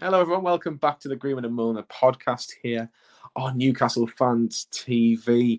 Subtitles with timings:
[0.00, 0.42] Hello, everyone.
[0.44, 2.88] Welcome back to the Greenwood and Mulliner podcast here
[3.36, 5.58] on Newcastle Fans TV.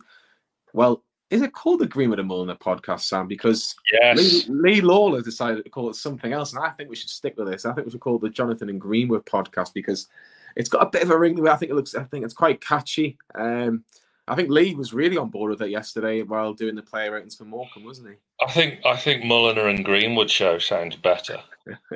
[0.74, 3.28] Well, is it called the Greenwood and Mulliner podcast, Sam?
[3.28, 4.18] Because Yes.
[4.18, 4.44] Lee,
[4.76, 7.48] Lee Lawler decided to call it something else, and I think we should stick with
[7.50, 7.66] this.
[7.66, 10.08] I think we should call it the Jonathan and Greenwood podcast because
[10.56, 11.36] it's got a bit of a ring.
[11.38, 11.50] to it.
[11.52, 11.96] I think it looks.
[11.96, 13.18] I think it's quite catchy.
[13.36, 13.84] Um,
[14.28, 17.36] I think Lee was really on board with it yesterday while doing the player ratings
[17.36, 18.16] for Morecambe, wasn't he?
[18.46, 21.38] I think I think Mulliner and Greenwood show sounds better,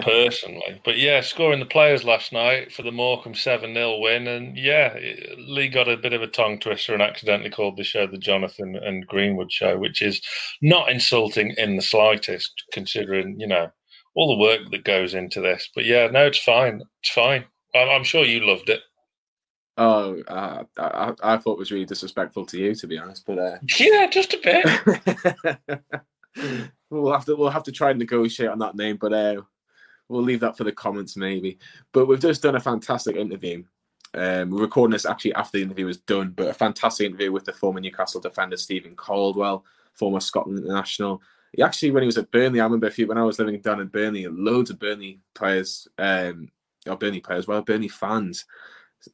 [0.02, 0.82] personally.
[0.84, 4.28] But yeah, scoring the players last night for the Morecambe 7 0 win.
[4.28, 4.98] And yeah,
[5.38, 8.76] Lee got a bit of a tongue twister and accidentally called the show the Jonathan
[8.76, 10.22] and Greenwood show, which is
[10.62, 13.70] not insulting in the slightest, considering, you know,
[14.16, 15.70] all the work that goes into this.
[15.74, 16.82] But yeah, no, it's fine.
[17.02, 17.46] It's fine.
[17.74, 18.82] I'm, I'm sure you loved it.
[19.78, 23.26] Oh, uh, I, I thought it was really disrespectful to you, to be honest.
[23.26, 25.82] But uh, Yeah, just a bit.
[26.90, 29.42] we'll have to we'll have to try and negotiate on that name, but uh,
[30.10, 31.58] we'll leave that for the comments maybe.
[31.92, 33.64] But we've just done a fantastic interview.
[34.14, 37.44] Um, we're recording this actually after the interview was done, but a fantastic interview with
[37.44, 41.22] the former Newcastle defender Steven Caldwell, former Scotland international.
[41.52, 43.60] He actually, when he was at Burnley, I remember a few when I was living
[43.62, 46.50] down in Burnley, loads of Burnley players, um,
[46.88, 48.46] or Burnley players, well, Burnley fans,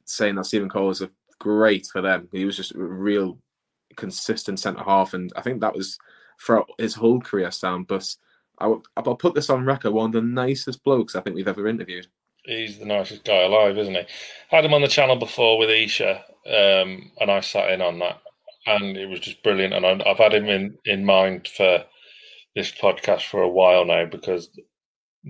[0.05, 1.03] saying that Steven Cole was
[1.39, 2.27] great for them.
[2.31, 3.39] He was just a real
[3.95, 5.97] consistent centre half, and I think that was
[6.39, 7.83] throughout his whole career, Sam.
[7.83, 8.15] But
[8.61, 11.47] I will, I'll put this on record: one of the nicest blokes I think we've
[11.47, 12.07] ever interviewed.
[12.45, 14.03] He's the nicest guy alive, isn't he?
[14.49, 18.19] Had him on the channel before with Isha, um, and I sat in on that,
[18.65, 19.73] and it was just brilliant.
[19.73, 21.83] And I- I've had him in, in mind for
[22.55, 24.49] this podcast for a while now because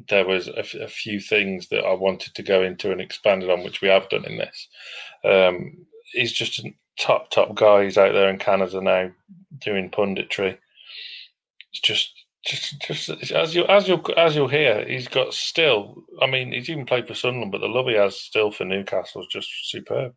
[0.10, 3.50] there was a, f- a few things that I wanted to go into and expanded
[3.50, 4.68] on, which we have done in this.
[5.26, 7.84] Um, he's just a top top guy.
[7.84, 9.12] He's out there in Canada now
[9.60, 10.58] doing punditry.
[11.72, 12.12] It's just
[12.44, 16.04] just just as you as you as you'll hear, he's got still.
[16.22, 19.22] I mean, he's even played for Sunderland, but the love he has still for Newcastle
[19.22, 20.14] is just superb.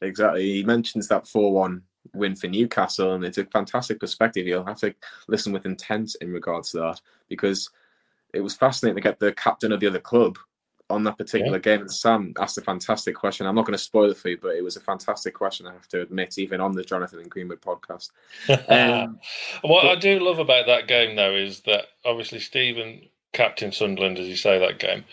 [0.00, 0.42] Exactly.
[0.42, 4.46] He mentions that four-one win for Newcastle, and it's a fantastic perspective.
[4.46, 4.94] You'll have to
[5.28, 7.70] listen with intent in regards to that because
[8.32, 10.38] it was fascinating to get the captain of the other club
[10.90, 11.88] on that particular game.
[11.88, 13.46] Sam asked a fantastic question.
[13.46, 15.66] I'm not going to spoil it for you, but it was a fantastic question.
[15.66, 18.10] I have to admit, even on the Jonathan and Greenwood podcast.
[18.68, 19.18] Um,
[19.62, 24.28] what I do love about that game, though, is that obviously Steven captain Sunderland, as
[24.28, 25.04] you say, that game.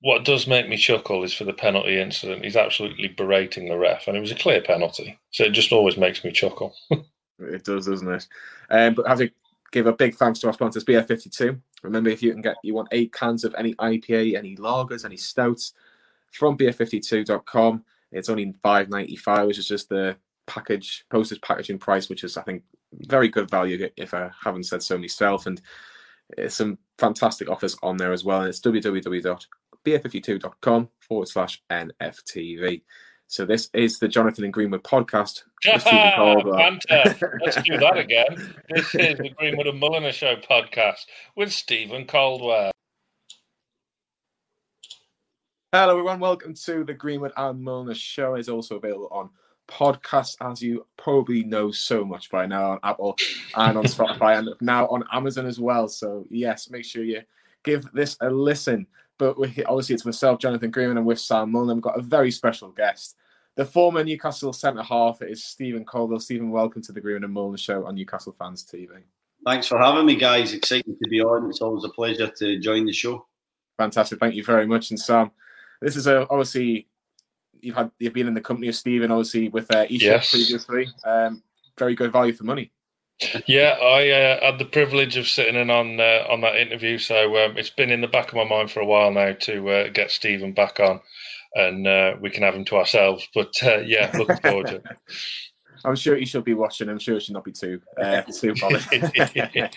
[0.00, 2.44] What does make me chuckle is for the penalty incident.
[2.44, 5.18] He's absolutely berating the ref, and it was a clear penalty.
[5.30, 6.74] So it just always makes me chuckle.
[7.38, 8.28] It does, doesn't it?
[8.70, 9.30] Um, but I have to
[9.72, 11.58] give a big thanks to our sponsors, Beer52.
[11.82, 15.16] Remember, if you can get, you want eight cans of any IPA, any lagers, any
[15.16, 15.72] stouts
[16.30, 17.84] from Beer52.com.
[18.12, 20.16] It's only five ninety five, which is just the
[20.46, 22.62] package postage packaging price, which is I think
[22.92, 25.46] very good value if I haven't said so myself.
[25.46, 25.60] And
[26.48, 28.40] some fantastic offers on there as well.
[28.40, 32.82] And it's www.beer52.com forward slash NFTV.
[33.32, 35.44] So this is the Jonathan and Greenwood podcast.
[35.62, 37.40] Steven ah, Banter.
[37.42, 38.54] Let's do that again.
[38.68, 42.72] This is the Greenwood and Mulliner Show podcast with Steven Caldwell.
[45.72, 46.20] Hello, everyone.
[46.20, 48.34] Welcome to the Greenwood and Mulliner show.
[48.34, 49.30] It's also available on
[49.66, 53.16] podcasts, as you probably know so much by now on Apple
[53.56, 55.88] and on Spotify and now on Amazon as well.
[55.88, 57.22] So, yes, make sure you
[57.64, 58.86] give this a listen.
[59.16, 61.72] But obviously, it's myself, Jonathan Greenwood, and with Sam Mulliner.
[61.72, 63.16] We've got a very special guest.
[63.56, 66.20] The former Newcastle centre half is Steven Caldwell.
[66.20, 68.88] Steven, welcome to the Greenwood and Mulliner show on Newcastle Fans TV.
[69.44, 70.54] Thanks for having me, guys.
[70.54, 71.50] Excited to be on.
[71.50, 73.26] It's always a pleasure to join the show.
[73.76, 74.20] Fantastic.
[74.20, 74.90] Thank you very much.
[74.90, 75.32] And Sam,
[75.82, 76.86] this is a obviously
[77.60, 80.30] you've had you've been in the company of Steven, obviously with uh, Isha Yes.
[80.30, 80.88] previously.
[81.04, 81.42] Um,
[81.78, 82.70] very good value for money.
[83.46, 87.36] Yeah, I uh, had the privilege of sitting in on uh, on that interview, so
[87.44, 89.88] um, it's been in the back of my mind for a while now to uh,
[89.90, 91.00] get Steven back on,
[91.54, 93.28] and uh, we can have him to ourselves.
[93.34, 94.82] But uh, yeah, looking forward to
[95.84, 96.88] I'm sure he should be watching.
[96.88, 98.84] I'm sure she'll not be too uh, too bothered.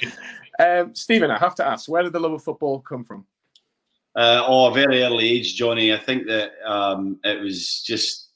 [0.60, 3.26] um, Steven, I have to ask, where did the love of football come from?
[4.16, 5.94] Uh, oh, a very early age, Johnny.
[5.94, 8.30] I think that um, it was just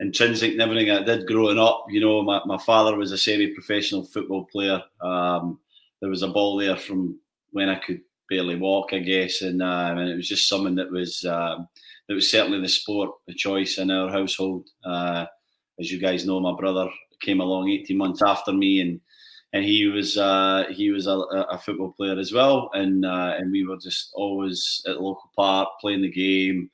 [0.00, 1.86] intrinsic and everything I did growing up.
[1.88, 4.82] You know, my, my father was a semi-professional football player.
[5.00, 5.60] Um,
[6.00, 7.18] there was a ball there from
[7.52, 10.90] when I could barely walk, I guess, and, uh, and it was just something that
[10.90, 11.68] was um,
[12.08, 14.68] that was certainly the sport of choice in our household.
[14.84, 15.26] Uh,
[15.78, 16.88] as you guys know, my brother
[17.20, 19.00] came along 18 months after me, and
[19.52, 23.52] and he was uh, he was a, a football player as well, and uh, and
[23.52, 26.70] we were just always at the local park playing the game,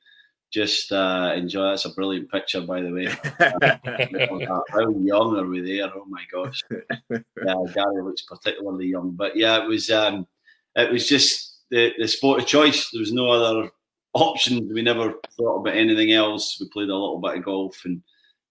[0.51, 1.69] just uh, enjoy.
[1.69, 3.05] That's a brilliant picture, by the way.
[4.69, 5.91] How young are we there?
[5.93, 6.61] Oh my gosh!
[7.09, 10.27] Yeah, Gary looks particularly young, but yeah, it was um,
[10.75, 12.89] it was just the, the sport of choice.
[12.91, 13.69] There was no other
[14.15, 14.71] options.
[14.73, 16.57] We never thought about anything else.
[16.59, 18.01] We played a little bit of golf, and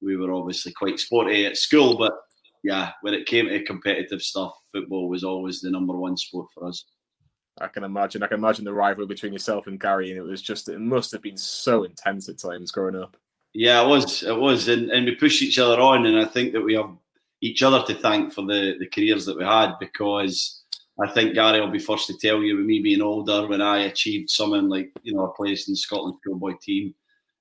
[0.00, 1.96] we were obviously quite sporty at school.
[1.96, 2.12] But
[2.62, 6.68] yeah, when it came to competitive stuff, football was always the number one sport for
[6.68, 6.84] us.
[7.60, 8.22] I can imagine.
[8.22, 11.12] I can imagine the rivalry between yourself and Gary, and it was just it must
[11.12, 13.16] have been so intense at times growing up.
[13.54, 14.22] Yeah, it was.
[14.22, 16.90] It was, and, and we pushed each other on, and I think that we have
[17.40, 20.63] each other to thank for the the careers that we had because
[21.00, 23.84] I think Gary will be first to tell you, with me being older, when I
[23.84, 26.94] achieved something like you know a place in the Scotland schoolboy team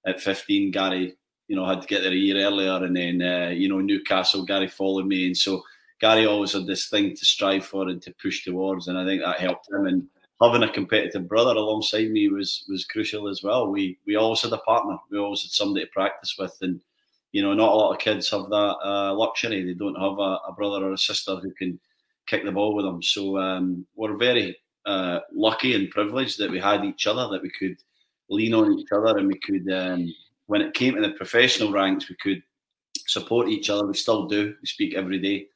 [0.08, 1.16] at 15, Gary,
[1.48, 4.44] you know, had to get there a year earlier, and then uh, you know Newcastle,
[4.44, 5.62] Gary followed me, and so
[6.02, 9.22] Gary always had this thing to strive for and to push towards, and I think
[9.22, 9.86] that helped him.
[9.86, 10.08] And
[10.42, 13.70] having a competitive brother alongside me was was crucial as well.
[13.70, 16.82] We we always had a partner, we always had somebody to practice with, and
[17.34, 19.64] you know, not a lot of kids have that uh, luxury.
[19.64, 21.80] They don't have a, a brother or a sister who can
[22.28, 23.02] kick the ball with them.
[23.02, 27.52] So um, we're very uh, lucky and privileged that we had each other, that we
[27.52, 27.78] could
[28.30, 30.14] lean on each other, and we could, um,
[30.48, 32.42] when it came to the professional ranks, we could
[33.08, 33.86] support each other.
[33.86, 34.56] We still do.
[34.62, 35.48] We speak every day.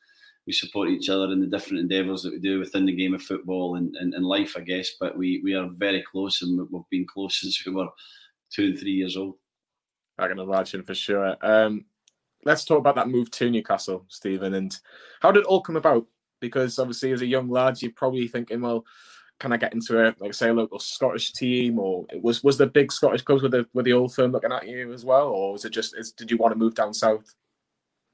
[0.46, 3.22] We support each other in the different endeavours that we do within the game of
[3.22, 4.92] football and, and, and, life, I guess.
[4.98, 7.90] But we, we are very close, and we've been close since we were
[8.50, 9.36] two and three years old.
[10.18, 11.36] I can imagine for sure.
[11.42, 11.86] Um,
[12.46, 14.78] let's talk about that move to Newcastle, Steven, and
[15.22, 16.08] how did it all come about?
[16.40, 18.86] Because obviously as a young lad you're probably thinking well
[19.40, 22.68] can I get into a like say a local Scottish team or was was the
[22.68, 25.54] big Scottish clubs with the with the old firm looking at you as well or
[25.54, 27.36] was it just is, did you want to move down south?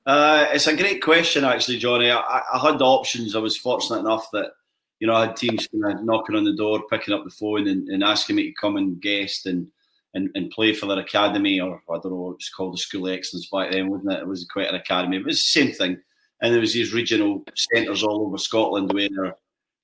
[0.05, 2.11] Uh, it's a great question actually, Johnny.
[2.11, 3.35] I, I, had the options.
[3.35, 4.51] I was fortunate enough that
[4.99, 7.69] you know I had teams kind of knocking on the door, picking up the phone,
[7.69, 9.67] and, and asking me to come and guest and,
[10.13, 13.07] and and play for their academy or I don't know it was called the School
[13.07, 14.19] of Excellence back then, wasn't it?
[14.19, 15.17] It was quite an academy.
[15.17, 16.01] It was the same thing
[16.43, 19.35] and there was these regional centres all over Scotland where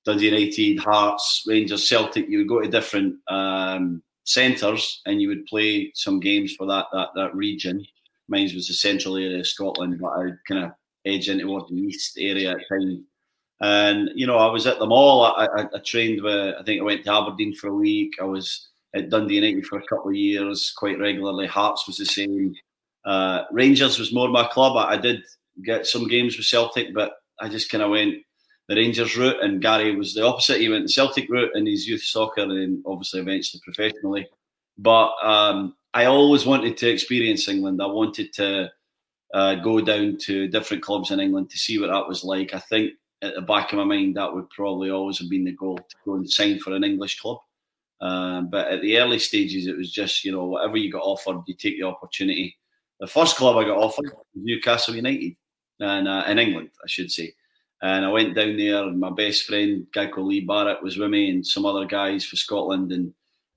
[0.04, 5.46] Dundee United, Hearts, Rangers, Celtic, you would go to different um, centres and you would
[5.46, 7.84] play some games for that that that region.
[8.28, 10.72] Mine was the central area of Scotland, but I kind of
[11.06, 12.58] edge into what the east area at.
[13.62, 15.24] And you know, I was at them all.
[15.24, 16.54] I, I, I, trained with.
[16.58, 18.12] I think I went to Aberdeen for a week.
[18.20, 21.46] I was at Dundee United for a couple of years, quite regularly.
[21.46, 22.54] Hearts was the same.
[23.04, 24.76] Uh, Rangers was more my club.
[24.76, 25.22] I, I did
[25.64, 28.16] get some games with Celtic, but I just kind of went
[28.68, 30.60] the Rangers route, and Gary was the opposite.
[30.60, 34.28] He went the Celtic route in his youth soccer, and obviously eventually professionally.
[34.78, 37.82] But um, I always wanted to experience England.
[37.82, 38.70] I wanted to
[39.34, 42.54] uh, go down to different clubs in England to see what that was like.
[42.54, 42.92] I think
[43.22, 45.96] at the back of my mind that would probably always have been the goal to
[46.04, 47.38] go and sign for an English club.
[48.00, 51.42] Um, but at the early stages, it was just you know whatever you got offered,
[51.46, 52.56] you take the opportunity.
[53.00, 55.34] The first club I got offered was Newcastle United
[55.80, 57.34] and uh, in England, I should say.
[57.82, 61.08] And I went down there, and my best friend, guy called Lee Barrett, was with
[61.08, 63.14] me, and some other guys for Scotland, and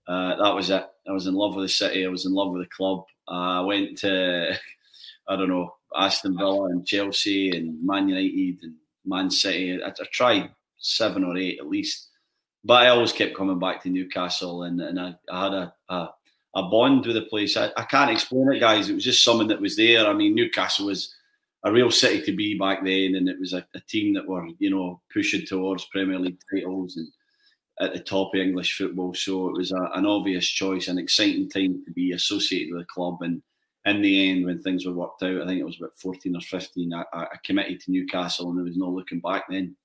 [0.08, 0.86] uh, that was it.
[1.08, 2.06] I was in love with the city.
[2.06, 3.04] I was in love with the club.
[3.28, 4.58] Uh, I went to,
[5.28, 8.76] I don't know, Aston Villa and Chelsea and Man United and
[9.06, 9.82] Man City.
[9.84, 12.08] I, I tried seven or eight at least,
[12.64, 16.10] but I always kept coming back to Newcastle, and, and I, I had a, a,
[16.56, 17.58] a bond with the place.
[17.58, 18.90] I, I can't explain it, guys.
[18.90, 20.08] It was just something that was there.
[20.08, 21.14] I mean, Newcastle was
[21.64, 24.46] a real city to be back then, and it was a, a, team that were
[24.60, 27.08] you know pushing towards Premier League titles and
[27.80, 29.14] at the top of English football.
[29.14, 32.94] So it was a, an obvious choice, an exciting time to be associated with the
[32.94, 33.18] club.
[33.22, 33.42] And
[33.86, 36.42] in the end, when things were worked out, I think it was about fourteen or
[36.42, 36.94] fifteen.
[36.94, 39.76] I, I committed to Newcastle, and there was no looking back then.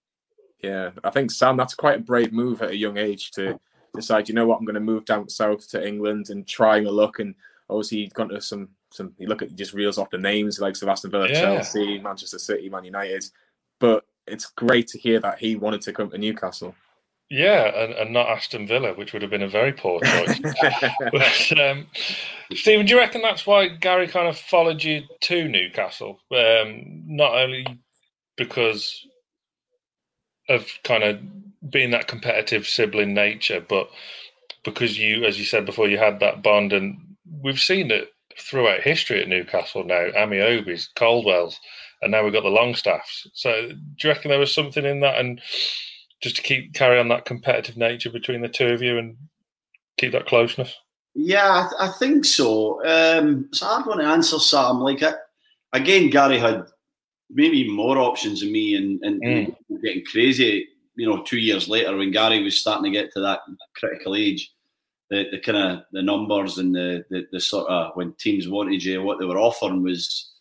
[0.63, 3.61] Yeah, I think Sam, that's quite a brave move at a young age to
[3.95, 4.29] decide.
[4.29, 7.19] You know what, I'm going to move down south to England and try a look.
[7.19, 7.35] And
[7.69, 10.61] obviously, he'd gone to some some you look at he just reels off the names
[10.61, 11.41] like Aston Villa, yeah.
[11.41, 13.25] Chelsea, Manchester City, Man United.
[13.81, 16.75] But it's great to hear that he wanted to come to Newcastle.
[17.31, 20.41] Yeah, and, and not Aston Villa, which would have been a very poor choice.
[21.13, 21.87] but, um,
[22.55, 26.21] Steven, do you reckon that's why Gary kind of followed you to Newcastle?
[26.35, 27.67] Um, not only
[28.37, 29.07] because
[30.49, 31.21] of kind of
[31.71, 33.89] being that competitive sibling nature, but
[34.65, 36.99] because you, as you said before, you had that bond, and
[37.43, 40.09] we've seen it throughout history at Newcastle now.
[40.17, 41.59] Ameobi's, Caldwell's,
[42.03, 43.29] and now we've got the Longstaffs.
[43.35, 45.41] So do you reckon there was something in that, and
[46.21, 49.17] just to keep carry on that competitive nature between the two of you and
[49.97, 50.75] keep that closeness?
[51.15, 52.85] Yeah, I, th- I think so.
[52.87, 54.81] Um, it's a hard one to answer, Sam.
[54.81, 55.15] Like I,
[55.73, 56.65] again, Gary had
[57.31, 59.57] maybe more options than me, and, and mm.
[59.83, 60.69] getting crazy.
[60.99, 63.41] You know, two years later, when Gary was starting to get to that
[63.77, 64.53] critical age,
[65.11, 68.83] the, the kind of the numbers and the, the, the sort of when teams wanted
[68.85, 70.33] you, what they were offering was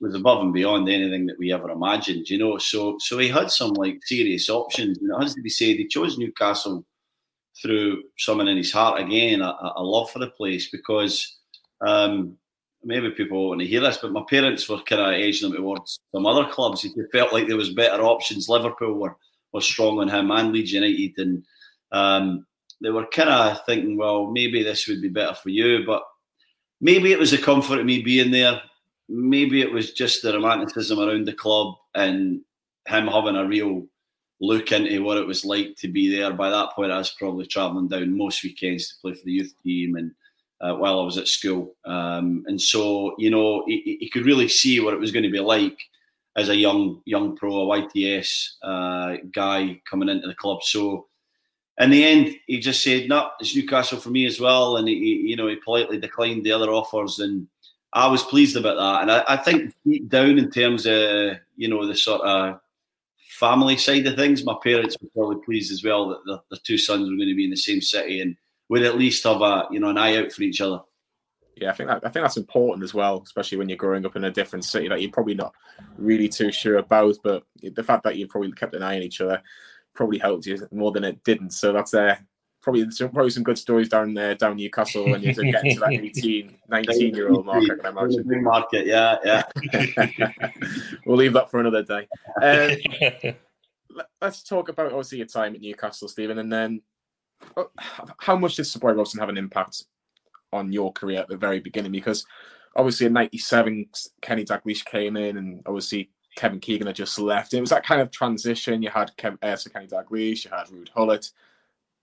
[0.00, 2.58] was above and beyond anything that we ever imagined, you know.
[2.58, 4.98] So so he had some like serious options.
[4.98, 6.84] And it has to be said, he chose Newcastle
[7.62, 11.38] through someone in his heart again a, a love for the place because
[11.86, 12.36] um,
[12.82, 16.00] maybe people want to hear this, but my parents were kind of edging him towards
[16.12, 16.82] some other clubs.
[16.82, 18.48] He felt like there was better options.
[18.48, 19.16] Liverpool were
[19.52, 21.44] were strong on him and Leeds United, and
[21.92, 22.46] um,
[22.80, 26.02] they were kind of thinking, well, maybe this would be better for you, but
[26.80, 28.60] maybe it was the comfort of me being there.
[29.08, 32.40] Maybe it was just the romanticism around the club and
[32.86, 33.86] him having a real
[34.40, 36.32] look into what it was like to be there.
[36.32, 39.52] By that point, I was probably travelling down most weekends to play for the youth
[39.62, 40.12] team and
[40.60, 41.74] uh, while I was at school.
[41.84, 45.30] Um, and so, you know, he, he, could really see what it was going to
[45.30, 45.78] be like
[46.40, 50.62] as a young young pro, a YTS uh, guy coming into the club.
[50.62, 51.06] So,
[51.78, 54.94] in the end, he just said, "No, it's Newcastle for me as well," and he,
[54.94, 57.46] you know, he politely declined the other offers, and
[57.92, 59.02] I was pleased about that.
[59.02, 62.60] And I, I think deep down, in terms of you know the sort of
[63.18, 66.78] family side of things, my parents were probably pleased as well that the, the two
[66.78, 68.36] sons were going to be in the same city and
[68.68, 70.80] would at least have a you know an eye out for each other.
[71.60, 74.16] Yeah, I think that, I think that's important as well, especially when you're growing up
[74.16, 75.54] in a different city that you're probably not
[75.98, 77.16] really too sure about.
[77.22, 79.42] But the fact that you probably kept an eye on each other
[79.94, 81.50] probably helped you more than it didn't.
[81.50, 82.16] So that's uh,
[82.62, 85.92] probably some, probably some good stories down there, down Newcastle when you're getting to that
[85.92, 87.64] 18, 19 year old mark.
[87.64, 88.42] I can imagine.
[88.42, 89.42] Market, yeah, yeah.
[91.06, 92.08] we'll leave that for another day.
[92.42, 93.34] Um,
[94.22, 96.82] let's talk about obviously your time at Newcastle, Steven, and then
[97.56, 97.64] uh,
[98.18, 99.84] how much did Sir Bobby Robson have an impact
[100.52, 101.92] on your career at the very beginning?
[101.92, 102.26] Because
[102.76, 103.86] obviously in '97,
[104.20, 107.54] Kenny Dalglish came in, and obviously Kevin Keegan had just left.
[107.54, 108.82] It was that kind of transition.
[108.82, 111.30] You had Kev, uh, Sir Kenny Dalglish, you had Ruud Gullit,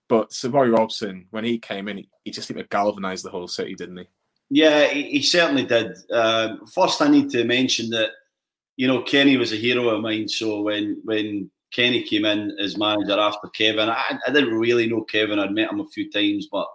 [0.08, 3.48] but Bobby Robson, when he came in, he, he just seemed to galvanise the whole
[3.48, 4.08] city, didn't he?
[4.50, 5.98] Yeah, he, he certainly did.
[6.12, 8.12] Um, first, I need to mention that
[8.76, 10.28] you know Kenny was a hero of mine.
[10.28, 13.90] So when when Kenny came in as manager after Kevin.
[13.90, 15.40] I, I, didn't really know Kevin.
[15.40, 16.68] I'd met him a few times, but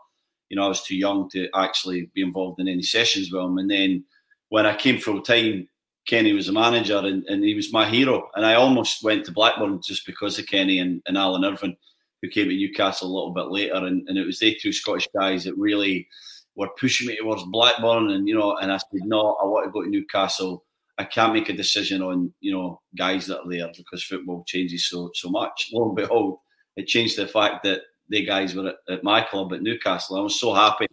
[0.52, 3.56] you know I was too young to actually be involved in any sessions with him.
[3.56, 4.04] And then
[4.50, 5.66] when I came full time,
[6.06, 8.28] Kenny was a manager, and, and he was my hero.
[8.35, 11.76] And I almost went to Blackburn just because of Kenny and, and Alan Irvine,
[12.21, 13.87] who came to Newcastle a little bit later.
[13.87, 16.06] And, and it was they two Scottish guys that really
[16.54, 18.11] were pushing me towards Blackburn.
[18.11, 20.64] And you know, and I said, no, I want to go to Newcastle
[20.99, 24.88] I can't make a decision on you know guys that are there because football changes
[24.88, 25.71] so so much.
[25.73, 26.38] Lo and behold,
[26.76, 30.16] it changed the fact that the guys were at, at, my club at Newcastle.
[30.16, 30.87] I was so happy,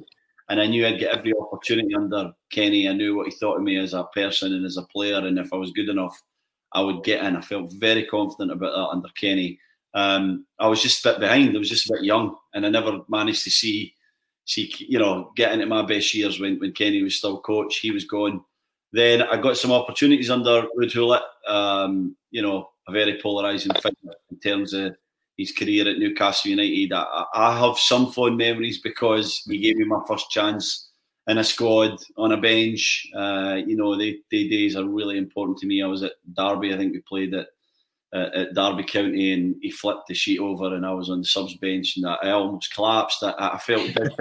[0.49, 2.87] and I knew I'd get every opportunity under Kenny.
[2.87, 5.37] I knew what he thought of me as a person and as a player, and
[5.37, 6.19] if I was good enough,
[6.73, 7.35] I would get in.
[7.35, 9.59] I felt very confident about that under Kenny.
[9.93, 11.55] Um, I was just a bit behind.
[11.55, 13.95] I was just a bit young, and I never managed to see
[14.45, 17.77] see you know get into my best years when when Kenny was still coach.
[17.77, 18.43] He was gone
[18.91, 21.21] then I got some opportunities under Ruud Gullit.
[21.47, 24.95] Um, you know, a very polarising figure in terms of
[25.39, 26.91] his career at Newcastle United.
[26.93, 30.89] I, I, have some fond memories because he gave me my first chance
[31.27, 33.07] in a squad on a bench.
[33.15, 35.81] Uh, you know, the, the days are really important to me.
[35.81, 36.73] I was at Derby.
[36.73, 37.47] I think we played at
[38.11, 41.25] uh, at Derby County, and he flipped the sheet over, and I was on the
[41.25, 43.23] subs bench, and I, I almost collapsed.
[43.23, 43.89] I, I felt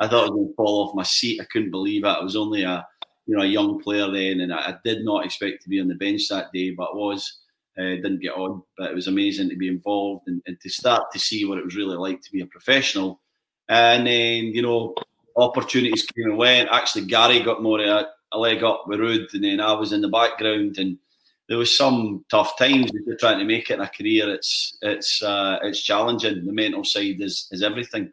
[0.00, 1.40] I thought I was going to fall off my seat.
[1.40, 2.08] I couldn't believe it.
[2.08, 2.84] I was only a
[3.26, 5.86] you know a young player then, and I, I did not expect to be on
[5.86, 7.38] the bench that day, but was.
[7.78, 11.12] Uh, didn't get on, but it was amazing to be involved and, and, to start
[11.12, 13.20] to see what it was really like to be a professional.
[13.68, 14.94] And then you know
[15.36, 16.70] opportunities came and went.
[16.72, 20.00] Actually, Gary got more a, a leg up with Ruud, and then I was in
[20.00, 20.98] the background and
[21.48, 24.28] there was some tough times if you're trying to make it in a career.
[24.28, 26.44] It's it's uh, it's challenging.
[26.44, 28.10] The mental side is is everything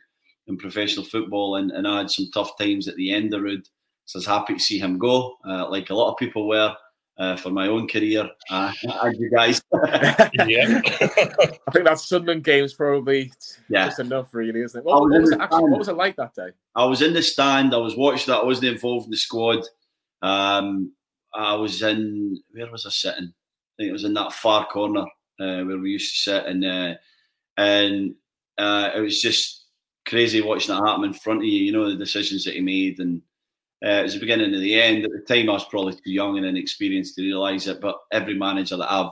[0.48, 3.66] in professional football, and, and I had some tough times at the end of Ruud.
[4.06, 6.76] So I was happy to see him go, uh, like a lot of people were.
[7.16, 8.72] Uh, for my own career, uh,
[9.04, 9.62] and you guys.
[9.72, 13.32] yeah, I think that Sunderland game's probably
[13.70, 13.86] yeah.
[13.86, 14.84] just enough, really, isn't it?
[14.84, 16.50] What, was, what was it actually, what was it like that day?
[16.76, 17.76] I was in the stand.
[17.76, 18.40] I was watching that.
[18.40, 19.64] I wasn't involved in the squad.
[20.24, 20.92] Um,
[21.34, 23.26] I was in where was I sitting?
[23.28, 25.06] I think it was in that far corner
[25.40, 26.96] uh, where we used to sit, and uh,
[27.58, 28.16] and
[28.58, 29.66] uh, it was just
[30.08, 31.60] crazy watching that happen in front of you.
[31.60, 33.22] You know the decisions that he made, and
[33.84, 35.04] uh, it was the beginning of the end.
[35.04, 37.82] At the time, I was probably too young and inexperienced to realise it.
[37.82, 39.12] But every manager that I've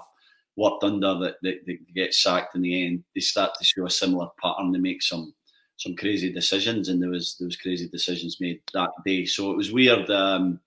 [0.55, 3.89] worked under that, that, that gets sacked in the end, they start to show a
[3.89, 4.71] similar pattern.
[4.71, 5.33] They make some
[5.75, 9.25] some crazy decisions, and there was there was crazy decisions made that day.
[9.25, 10.09] So it was weird.
[10.09, 10.59] Um,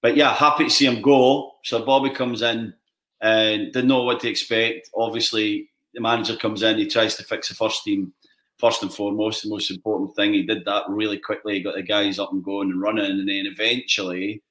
[0.00, 1.52] but yeah, happy to see him go.
[1.62, 2.74] So Bobby comes in
[3.20, 4.90] and didn't know what to expect.
[4.96, 8.12] Obviously, the manager comes in, he tries to fix the first team
[8.62, 10.32] first and foremost, the most important thing.
[10.32, 11.54] He did that really quickly.
[11.54, 14.42] He got the guys up and going and running, and then eventually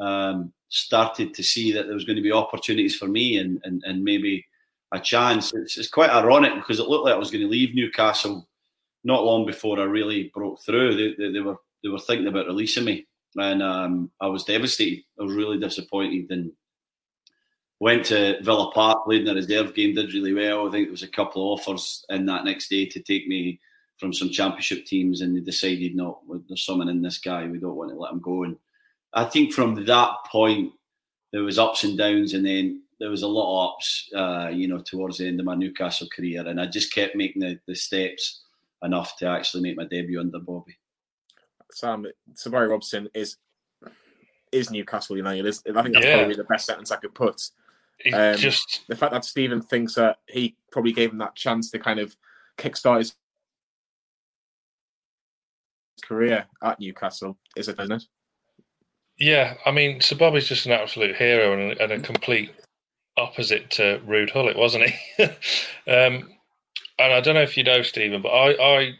[0.00, 3.82] um, started to see that there was going to be opportunities for me and and,
[3.86, 4.44] and maybe
[4.92, 5.54] a chance.
[5.54, 8.46] It's, it's quite ironic because it looked like I was going to leave Newcastle
[9.04, 12.46] not long before I really broke through, they, they, they were they were thinking about
[12.46, 15.04] releasing me, and um, I was devastated.
[15.18, 16.50] I was really disappointed, and
[17.80, 20.68] went to Villa Park, played in a reserve game, did really well.
[20.68, 23.58] I think there was a couple of offers in that next day to take me
[23.98, 26.20] from some championship teams, and they decided, not.
[26.48, 28.44] there's someone in this guy, we don't want to let him go.
[28.44, 28.56] And
[29.14, 30.72] I think from that point,
[31.32, 34.68] there was ups and downs, and then there was a lot of ups, uh, you
[34.68, 37.74] know, towards the end of my Newcastle career, and I just kept making the, the
[37.74, 38.42] steps
[38.82, 40.76] enough to actually make my debut under Bobby.
[41.72, 43.36] Sam, Sir Bobby Robson is
[44.52, 45.46] is Newcastle United.
[45.46, 46.16] I think that's yeah.
[46.16, 47.40] probably the best sentence I could put.
[48.12, 51.78] Um, just the fact that Steven thinks that he probably gave him that chance to
[51.78, 52.16] kind of
[52.56, 53.14] kickstart his
[56.02, 58.02] career at Newcastle is it, isn't it?
[59.18, 62.50] Yeah, I mean, Sir Bobby's just an absolute hero and a, and a complete
[63.18, 65.24] opposite to Ruud Gullit, wasn't he?
[65.86, 66.30] um,
[66.98, 68.92] and I don't know if you know Steven, but I, I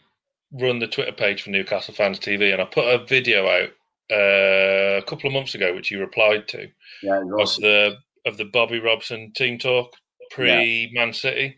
[0.51, 3.69] run the Twitter page for Newcastle Fans TV, and I put a video out
[4.11, 6.69] uh, a couple of months ago, which you replied to,
[7.01, 9.93] yeah, it of the of the Bobby Robson team talk
[10.31, 11.55] pre Man City.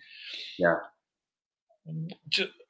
[0.58, 0.78] Yeah.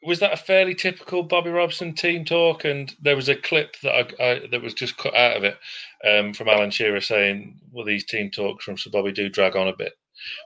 [0.03, 2.65] Was that a fairly typical Bobby Robson team talk?
[2.65, 5.57] And there was a clip that I, I that was just cut out of it
[6.05, 9.67] um, from Alan Shearer saying, "Well, these team talks from Sir Bobby do drag on
[9.67, 9.93] a bit."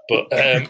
[0.10, 0.68] But um,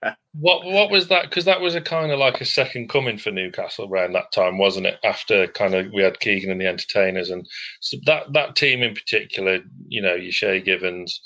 [0.32, 1.24] what what was that?
[1.28, 4.58] Because that was a kind of like a second coming for Newcastle around that time,
[4.58, 4.98] wasn't it?
[5.04, 7.46] After kind of we had Keegan and the Entertainers, and
[7.80, 11.20] so that that team in particular, you know, your Shay Givens,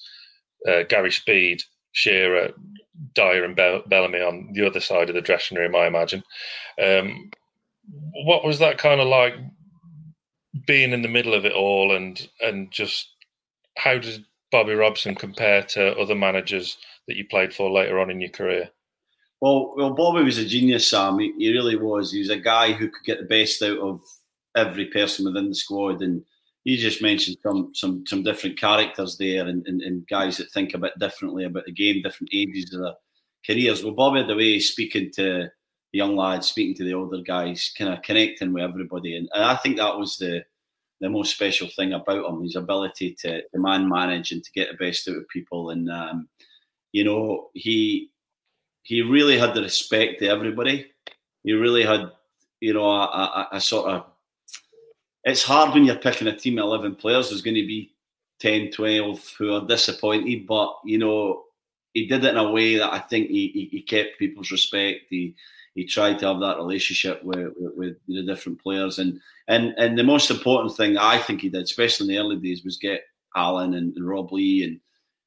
[0.69, 2.53] uh, Gary Speed, Shearer,
[3.15, 6.23] Dyer, and Bellamy on the other side of the dressing room, I imagine.
[6.83, 7.31] Um,
[8.25, 9.35] what was that kind of like
[10.67, 13.15] being in the middle of it all, and and just
[13.77, 16.79] how does Bobby Robson compare to other managers
[17.09, 18.71] that you played for later on in your career?
[19.41, 21.19] Well, well, Bobby was a genius, Sam.
[21.19, 22.13] He, he really was.
[22.13, 24.01] He was a guy who could get the best out of
[24.57, 26.25] every person within the squad, and
[26.65, 30.73] you just mentioned some some some different characters there and, and, and, guys that think
[30.73, 32.95] a bit differently about the game, different ages of their
[33.47, 33.85] careers.
[33.85, 35.51] Well, Bobby the way speaking to
[35.93, 39.45] the young lads, speaking to the older guys, kind of connecting with everybody, and, and
[39.45, 40.45] I think that was the
[41.01, 44.71] the most special thing about him, his ability to, to man manage and to get
[44.71, 45.71] the best out of people.
[45.71, 46.29] And um,
[46.93, 48.11] you know, he
[48.85, 50.87] he really had the respect to everybody.
[51.43, 52.11] He really had,
[52.61, 54.07] you know, a, a, a sort of
[55.25, 57.31] it's hard when you're picking a team of 11 players.
[57.31, 57.95] There's going to be
[58.41, 61.45] 10, 12 who are disappointed, but, you know,
[61.95, 65.03] he did it in a way that I think he, he, he kept people's respect.
[65.09, 65.35] He
[65.75, 69.01] he tried to have that relationship with, with, with, the different players.
[69.01, 72.37] And, and and the most important thing I think he did, especially in the early
[72.37, 73.03] days, was get
[73.35, 74.81] Alan and, and Rob Lee and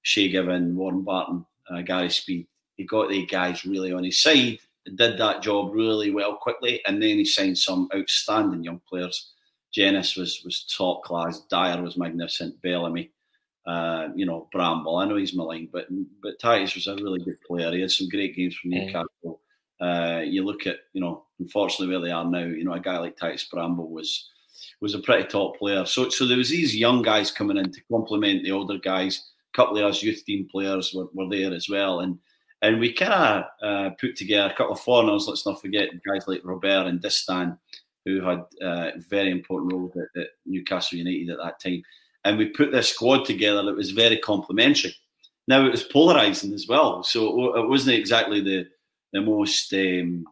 [0.03, 2.47] Shay Given, Warren Barton, uh, Gary Speed.
[2.75, 4.59] He got the guys really on his side,
[4.95, 9.33] did that job really well quickly, and then he signed some outstanding young players
[9.77, 11.41] Jenas was was top class.
[11.51, 12.59] Dyer was magnificent.
[12.63, 13.11] Bellamy,
[13.67, 14.97] uh, you know, Bramble.
[14.97, 15.85] I know he's maligned, but
[16.23, 17.71] but Titus was a really good player.
[17.71, 19.41] He had some great games for Newcastle.
[19.79, 22.39] Uh, you look at you know, unfortunately where they are now.
[22.39, 24.31] You know, a guy like Titus Bramble was
[24.81, 25.85] was a pretty top player.
[25.85, 29.29] So so there was these young guys coming in to complement the older guys.
[29.53, 32.17] A couple of us youth team players were, were there as well, and
[32.63, 35.27] and we kind of uh, put together a couple of foreigners.
[35.27, 37.59] Let's not forget guys like Robert and Distin
[38.07, 41.83] who had uh, very important roles at, at, Newcastle United at that time.
[42.23, 44.95] And we put this squad together that was very complementary.
[45.47, 48.67] Now it was polarising as well, so it wasn't exactly the
[49.13, 50.25] the most um,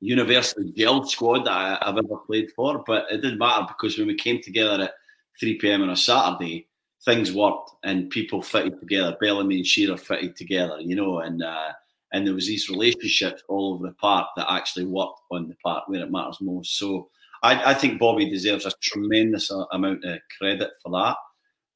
[0.00, 2.82] universally gelled squad that I, have ever played for.
[2.86, 4.94] But it didn't matter because when we came together at
[5.38, 5.82] 3 p.m.
[5.82, 6.66] on a Saturday,
[7.04, 9.16] things worked and people fitted together.
[9.20, 11.72] Bellamy and Shearer fitted together, you know, and uh,
[12.12, 15.84] and there was these relationships all over the park that actually worked on the park
[15.88, 16.78] where it matters most.
[16.78, 17.10] So
[17.42, 21.16] I, I think Bobby deserves a tremendous amount of credit for that.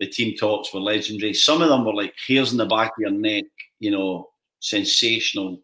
[0.01, 1.35] The team talks were legendary.
[1.35, 3.45] Some of them were like hairs in the back of your neck,
[3.79, 5.61] you know, sensational,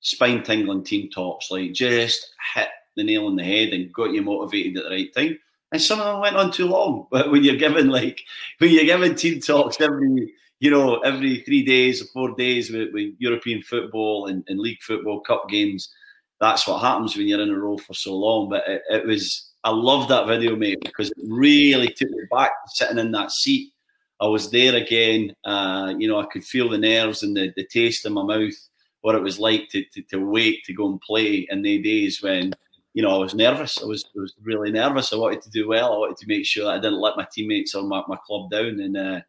[0.00, 4.22] spine tingling team talks, like just hit the nail on the head and got you
[4.22, 5.38] motivated at the right time.
[5.72, 7.08] And some of them went on too long.
[7.10, 8.20] But when you're given like
[8.58, 12.92] when you're given team talks every you know, every three days or four days with,
[12.92, 15.92] with European football and, and, league football cup games.
[16.40, 18.48] That's what happens when you're in a role for so long.
[18.48, 22.52] But it, it was, I love that video, mate, because it really took me back
[22.68, 23.72] sitting in that seat.
[24.20, 25.34] I was there again.
[25.44, 28.54] Uh, you know, I could feel the nerves and the, the taste in my mouth,
[29.00, 32.22] what it was like to, to, to wait to go and play in the days
[32.22, 32.52] when,
[32.94, 33.82] you know, I was nervous.
[33.82, 35.12] I was, I was really nervous.
[35.12, 35.92] I wanted to do well.
[35.92, 38.50] I wanted to make sure that I didn't let my teammates or my, my club
[38.50, 38.80] down.
[38.80, 39.20] And, uh,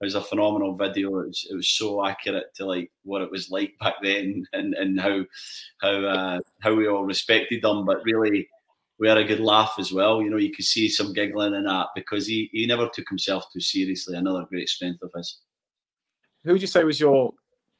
[0.00, 1.08] it was a phenomenal video.
[1.18, 4.74] It was, it was so accurate to like what it was like back then and,
[4.74, 5.24] and how
[5.80, 7.84] how uh, how we all respected them.
[7.84, 8.48] But really,
[8.98, 10.22] we had a good laugh as well.
[10.22, 13.44] You know, you could see some giggling in that because he, he never took himself
[13.52, 14.16] too seriously.
[14.16, 15.40] Another great strength of his.
[16.44, 17.32] Who would you say was your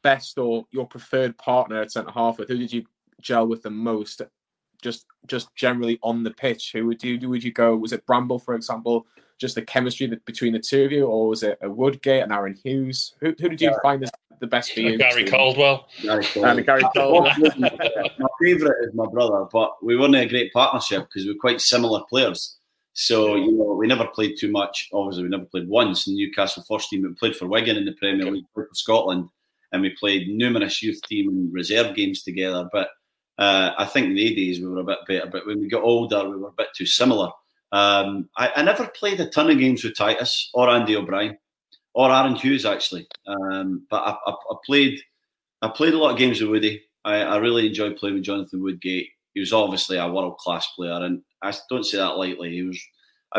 [0.02, 2.48] best or your preferred partner at centre half with?
[2.48, 2.84] Who did you
[3.20, 4.20] gel with the most?
[4.82, 7.76] Just just generally on the pitch, who would you would you go?
[7.76, 9.06] Was it Bramble, for example?
[9.40, 12.56] Just the chemistry between the two of you, or was it a Woodgate and Aaron
[12.62, 13.14] Hughes?
[13.20, 13.76] Who, who did you yeah.
[13.82, 14.98] find the, the best for you?
[14.98, 15.88] Gary Caldwell.
[16.02, 16.56] Gary Caldwell.
[16.58, 17.32] And Gary Caldwell.
[17.58, 21.60] my favourite is my brother, but we weren't a great partnership because we we're quite
[21.60, 22.58] similar players.
[22.92, 24.88] So you know, we never played too much.
[24.92, 27.02] Obviously, we never played once in Newcastle first team.
[27.02, 29.28] We played for Wigan in the Premier League, played for Scotland,
[29.72, 32.68] and we played numerous youth team and reserve games together.
[32.72, 32.88] But
[33.38, 35.82] uh, I think in the days we were a bit better, but when we got
[35.82, 37.30] older, we were a bit too similar.
[37.72, 41.38] Um, I, I, never played a ton of games with Titus or Andy O'Brien
[41.94, 45.00] or Aaron Hughes actually, um, but I, I, I, played
[45.62, 46.82] I played a lot of games with Woody.
[47.04, 49.08] I, really enjoyed playing with Jonathan Woodgate.
[49.34, 52.50] He was obviously a world class player, and I don't say that lightly.
[52.50, 52.82] He was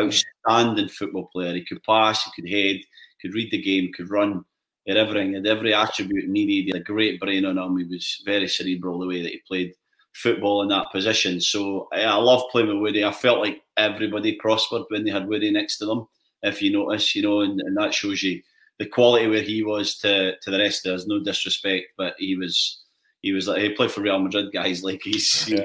[0.00, 1.54] outstanding football player.
[1.54, 2.80] He could pass, he could head,
[3.20, 4.44] could read the game, could run,
[4.88, 6.52] everything, had every attribute needed.
[6.52, 7.76] He had a great brain on him.
[7.76, 9.74] He was very cerebral the way that he played
[10.12, 11.40] football in that position.
[11.40, 13.04] So I love playing with Woody.
[13.04, 16.06] I felt like everybody prospered when they had Woody next to them.
[16.42, 18.42] If you notice, you know, and, and that shows you
[18.78, 21.06] the quality where he was to to the rest of us.
[21.06, 22.82] No disrespect, but he was
[23.20, 24.82] he was like he played for Real Madrid guys.
[24.84, 25.60] Like he's, he's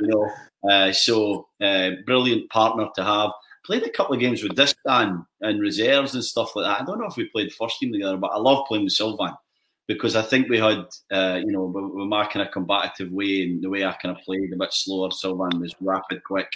[0.00, 0.30] you know.
[0.68, 3.30] Uh, so uh, brilliant partner to have.
[3.64, 6.80] Played a couple of games with Distin and reserves and stuff like that.
[6.80, 9.34] I don't know if we played first team together, but I love playing with Sylvain
[9.88, 13.62] because I think we had, uh, you know, with my kind of combative way and
[13.62, 15.10] the way I kind of played a bit slower.
[15.10, 16.50] Sylvain was rapid, quick,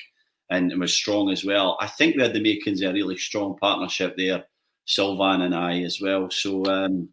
[0.51, 1.77] and, and was strong as well.
[1.81, 4.45] I think we had the makings of a really strong partnership there,
[4.85, 6.29] Sylvain and I as well.
[6.31, 7.09] So, um,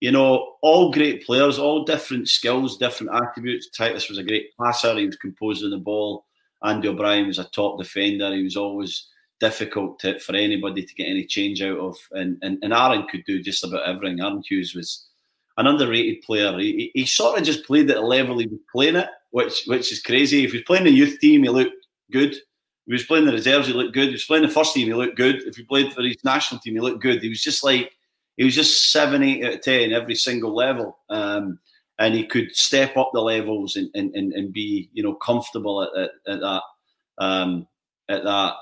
[0.00, 3.70] you know, all great players, all different skills, different attributes.
[3.70, 4.94] Titus was a great passer.
[4.98, 6.26] He was composing the ball.
[6.64, 8.34] Andy O'Brien was a top defender.
[8.34, 9.08] He was always
[9.40, 11.96] difficult to, for anybody to get any change out of.
[12.12, 14.20] And, and, and Aaron could do just about everything.
[14.20, 15.08] Aaron Hughes was
[15.56, 16.56] an underrated player.
[16.58, 19.92] He, he, sort of just played at the level he was playing at, which which
[19.92, 20.44] is crazy.
[20.44, 22.32] If he was playing the youth team, he looked good.
[22.32, 24.04] If he was playing the reserves, he looked good.
[24.04, 25.42] If he was playing the first team, he looked good.
[25.42, 27.22] If he played for his national team, he looked good.
[27.22, 27.92] He was just like
[28.36, 30.98] he was just seven, eight out of ten every single level.
[31.10, 31.58] Um,
[31.98, 35.82] and he could step up the levels and, and, and, and be, you know, comfortable
[35.82, 36.62] at, at, at that
[37.18, 37.68] um,
[38.08, 38.54] at that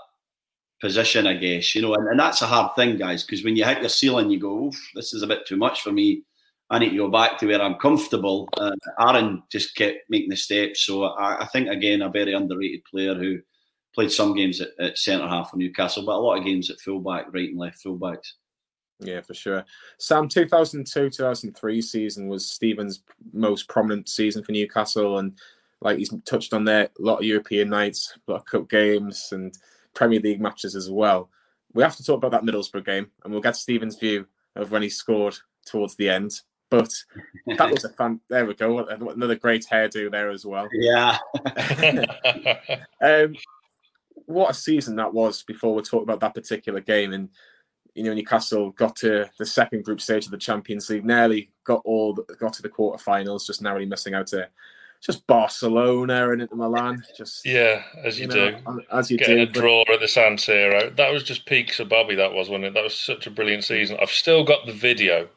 [0.80, 1.74] position, I guess.
[1.74, 4.30] You know, and, and that's a hard thing, guys, because when you hit your ceiling,
[4.30, 6.24] you go, this is a bit too much for me
[6.70, 8.48] I need to go back to where I'm comfortable.
[8.56, 10.86] Uh, Aaron just kept making the steps.
[10.86, 13.40] So I, I, think, again, a very underrated player who
[13.92, 16.80] played some games at, at centre half for Newcastle, but a lot of games at
[16.80, 18.34] fullback, right and left fullbacks.
[19.00, 19.64] Yeah, for sure.
[19.98, 23.02] Sam, 2002 2003 season was Steven's
[23.32, 25.18] most prominent season for Newcastle.
[25.18, 25.38] And
[25.80, 29.30] like he's touched on there, a lot of European nights, a lot of cup games,
[29.32, 29.52] and
[29.94, 31.30] Premier League matches as well.
[31.72, 34.82] We have to talk about that Middlesbrough game, and we'll get Steven's view of when
[34.82, 36.32] he scored towards the end.
[36.70, 36.92] But
[37.46, 38.20] that was a fun.
[38.28, 38.86] There we go.
[38.86, 40.68] Another great hairdo there as well.
[40.72, 41.18] Yeah.
[43.02, 43.34] um,
[44.26, 45.42] what a season that was.
[45.42, 47.28] Before we talk about that particular game, and
[47.94, 51.82] you know, Newcastle got to the second group stage of the Champions League, nearly got
[51.84, 54.48] all got to the quarterfinals, just narrowly missing out to
[55.00, 57.02] just Barcelona and Inter Milan.
[57.16, 60.08] Just yeah, as you, you know, do, as you getting do, a draw at the
[60.08, 60.94] San Siro.
[60.96, 62.14] That was just peaks of Bobby.
[62.14, 63.96] That was when that was such a brilliant season.
[64.00, 65.28] I've still got the video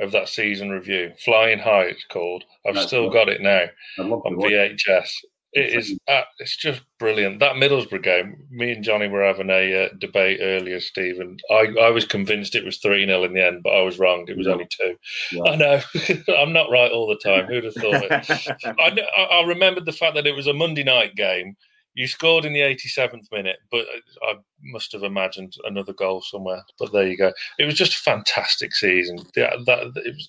[0.00, 1.12] of that season review.
[1.24, 2.44] Flying High, it's called.
[2.66, 3.66] I've That's still got it now
[3.98, 5.10] on VHS.
[5.54, 5.98] It is.
[6.06, 7.40] Uh, it's just brilliant.
[7.40, 8.36] That Middlesbrough game.
[8.50, 11.38] Me and Johnny were having a uh, debate earlier, Steven.
[11.50, 14.26] I, I was convinced it was three 0 in the end, but I was wrong.
[14.28, 14.52] It was yeah.
[14.52, 14.96] only two.
[15.32, 15.42] Yeah.
[15.44, 15.80] I know.
[16.38, 17.46] I'm not right all the time.
[17.46, 18.66] Who'd have thought it?
[18.78, 21.56] I, I remembered the fact that it was a Monday night game
[21.98, 26.62] you scored in the 87th minute, but uh, I must have imagined another goal somewhere.
[26.78, 27.32] But there you go.
[27.58, 29.16] It was just a fantastic season.
[29.34, 30.28] That, that it was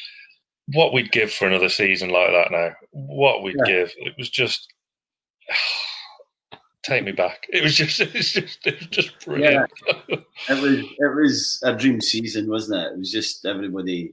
[0.72, 2.50] what we'd give for another season like that.
[2.50, 3.72] Now, what we'd yeah.
[3.72, 3.92] give.
[3.98, 4.66] It was just
[6.82, 7.46] take me back.
[7.50, 9.70] It was just, it was just, it was just brilliant.
[9.86, 9.94] Yeah.
[10.48, 12.92] it was, it was a dream season, wasn't it?
[12.94, 14.12] It was just everybody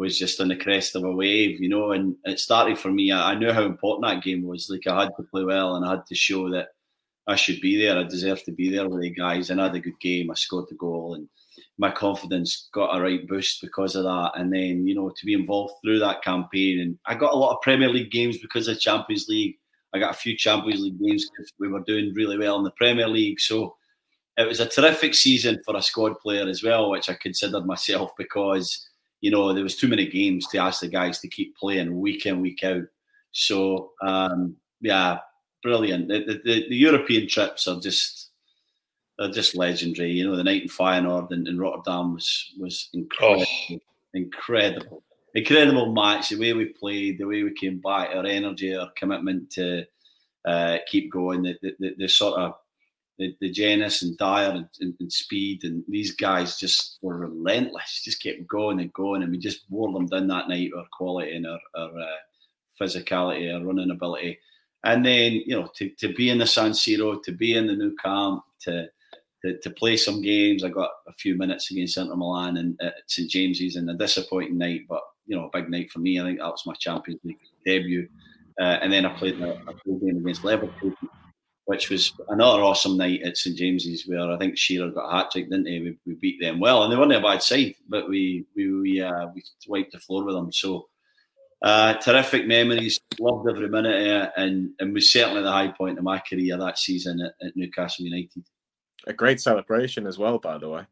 [0.00, 1.92] was just on the crest of a wave, you know.
[1.92, 3.12] And it started for me.
[3.12, 4.70] I, knew how important that game was.
[4.70, 6.68] Like I had to play well, and I had to show that
[7.26, 7.98] I should be there.
[7.98, 9.50] I deserve to be there with the guys.
[9.50, 10.30] And I had a good game.
[10.30, 11.28] I scored the goal, and
[11.76, 14.32] my confidence got a right boost because of that.
[14.36, 17.54] And then you know to be involved through that campaign, and I got a lot
[17.54, 19.56] of Premier League games because of Champions League.
[19.92, 22.70] I got a few Champions League games because we were doing really well in the
[22.70, 23.40] Premier League.
[23.40, 23.76] So
[24.38, 28.12] it was a terrific season for a squad player as well, which I considered myself
[28.16, 28.88] because
[29.20, 32.26] you know there was too many games to ask the guys to keep playing week
[32.26, 32.84] in week out.
[33.32, 35.18] So um, yeah,
[35.62, 36.08] brilliant.
[36.08, 38.30] The, the, the, European trips are just
[39.18, 40.12] they're just legendary.
[40.12, 43.78] You know, the night in Feyenoord in, in Rotterdam was was incredible, oh.
[44.14, 45.02] incredible,
[45.34, 46.30] incredible match.
[46.30, 49.84] The way we played, the way we came back, our energy, our commitment to
[50.44, 52.54] uh, keep going, the, the, the, sort of
[53.20, 53.64] the, the
[54.02, 58.80] and Dyer and, and, and, Speed and these guys just were relentless, just kept going
[58.80, 60.70] and going, and we just wore them down that night.
[60.76, 64.38] Our quality and our, our uh, physicality, our running ability,
[64.84, 67.76] and then you know to, to be in the San Siro, to be in the
[67.76, 68.86] Nou Camp, to,
[69.44, 70.64] to to play some games.
[70.64, 74.56] I got a few minutes against Inter Milan and at St James's, and a disappointing
[74.56, 76.18] night, but you know a big night for me.
[76.18, 78.08] I think that was my Champions League debut,
[78.58, 80.94] uh, and then I played a, a game against Liverpool
[81.70, 85.30] which was another awesome night at St James's, where I think Shearer got a hat
[85.30, 85.78] trick, didn't he?
[85.78, 89.00] We, we, beat them well, and they weren't a bad side, but we we we,
[89.00, 90.50] uh, we wiped the floor with them.
[90.50, 90.88] So
[91.62, 95.96] uh, terrific memories, loved every minute of it, and and was certainly the high point
[95.96, 98.42] of my career that season at, at Newcastle United.
[99.06, 100.82] A great celebration as well, by the way.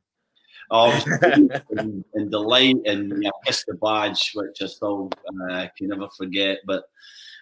[0.71, 5.11] Oh, and, and delight, and yeah, kissed the badge, which I still
[5.51, 6.59] uh, can never forget.
[6.65, 6.85] But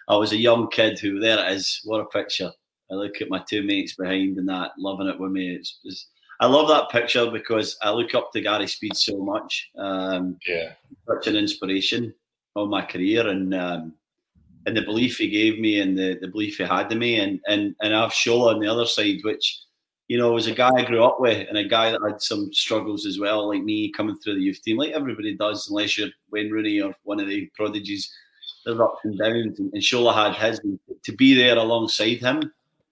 [0.07, 1.81] I was a young kid who there it is.
[1.83, 2.51] What a picture!
[2.91, 5.55] I look at my two mates behind and that, loving it with me.
[5.55, 6.07] It's, it's,
[6.39, 9.69] I love that picture because I look up to Gary Speed so much.
[9.77, 10.73] Um, yeah,
[11.07, 12.13] such an inspiration
[12.55, 13.93] of my career and um,
[14.65, 17.39] and the belief he gave me and the, the belief he had in me and
[17.47, 19.61] and and I've Shola on the other side, which
[20.07, 22.53] you know was a guy I grew up with and a guy that had some
[22.53, 26.09] struggles as well, like me coming through the youth team, like everybody does, unless you're
[26.31, 28.11] Wayne Rooney or one of the prodigies.
[28.63, 30.61] There's ups and downs, and, and Shola had his.
[31.05, 32.51] To be there alongside him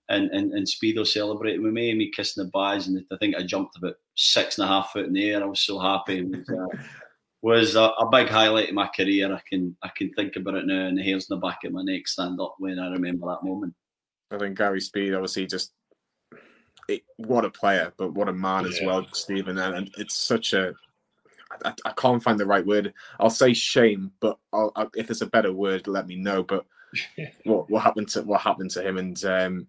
[0.09, 2.87] and, and, and Speedo celebrating with me and me kissing the badge.
[2.87, 5.41] And I think I jumped about six and a half foot in the air.
[5.41, 6.19] I was so happy.
[6.19, 6.77] It was, uh,
[7.41, 9.33] was a, a, big highlight of my career.
[9.33, 11.73] I can I can think about it now and the hairs in the back of
[11.73, 13.73] my neck stand up when I remember that moment.
[14.31, 15.71] I think Gary Speed obviously just
[16.87, 18.69] it, what a player, but what a man yeah.
[18.69, 19.57] as well, Steven.
[19.57, 20.73] And it's such a
[21.63, 22.93] I, I, can't find the right word.
[23.19, 26.43] I'll say shame, but I'll, I'll, if there's a better word, let me know.
[26.43, 26.65] But
[27.43, 28.97] what what happened to what happened to him?
[28.97, 29.67] And um,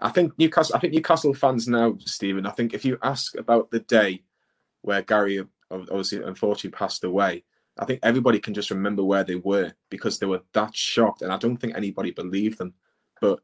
[0.00, 0.76] I think Newcastle.
[0.76, 2.46] I think Newcastle fans now, Steven.
[2.46, 4.22] I think if you ask about the day
[4.82, 7.44] where Gary obviously unfortunately passed away,
[7.78, 11.32] I think everybody can just remember where they were because they were that shocked, and
[11.32, 12.74] I don't think anybody believed them.
[13.20, 13.40] But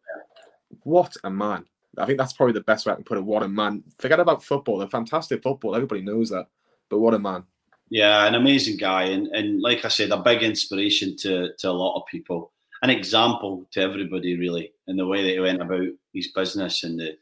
[0.83, 1.67] what a man!
[1.99, 3.25] I think that's probably the best way I can put it.
[3.25, 3.83] What a man!
[3.99, 5.75] Forget about football; a fantastic football.
[5.75, 6.47] Everybody knows that,
[6.89, 7.45] but what a man!
[7.91, 11.73] Yeah, an amazing guy, and and like I said, a big inspiration to to a
[11.73, 15.87] lot of people an example to everybody really in the way that he went about
[16.13, 17.17] his business and the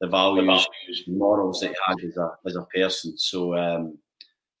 [0.00, 0.66] the values,
[1.06, 3.16] the morals that he had as a as a person.
[3.16, 3.98] So um,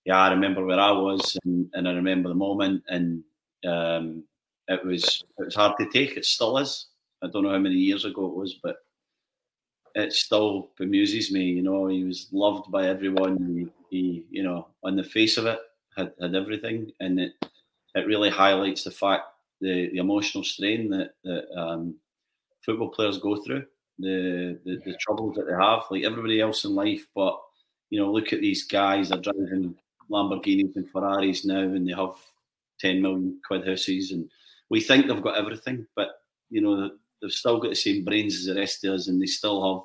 [0.04, 3.22] yeah, I remember where I was and, and I remember the moment and
[3.66, 4.24] um,
[4.68, 6.16] it was it was hard to take.
[6.16, 6.86] It still is.
[7.22, 8.76] I don't know how many years ago it was, but
[9.94, 11.44] it still bemuses me.
[11.44, 13.70] You know, he was loved by everyone.
[13.90, 15.58] He, he you know, on the face of it,
[15.96, 17.32] had, had everything, and it
[17.94, 19.24] it really highlights the fact
[19.60, 21.96] the, the emotional strain that, that um,
[22.64, 23.64] football players go through,
[23.98, 27.06] the, the, the troubles that they have, like everybody else in life.
[27.14, 27.40] But
[27.90, 29.74] you know, look at these guys; they're driving
[30.10, 32.14] Lamborghinis and Ferraris now, and they have
[32.80, 34.28] ten million quid houses, and
[34.68, 36.08] we think they've got everything, but
[36.50, 36.90] you know,
[37.20, 39.82] they've still got the same brains as the rest of us, and they still have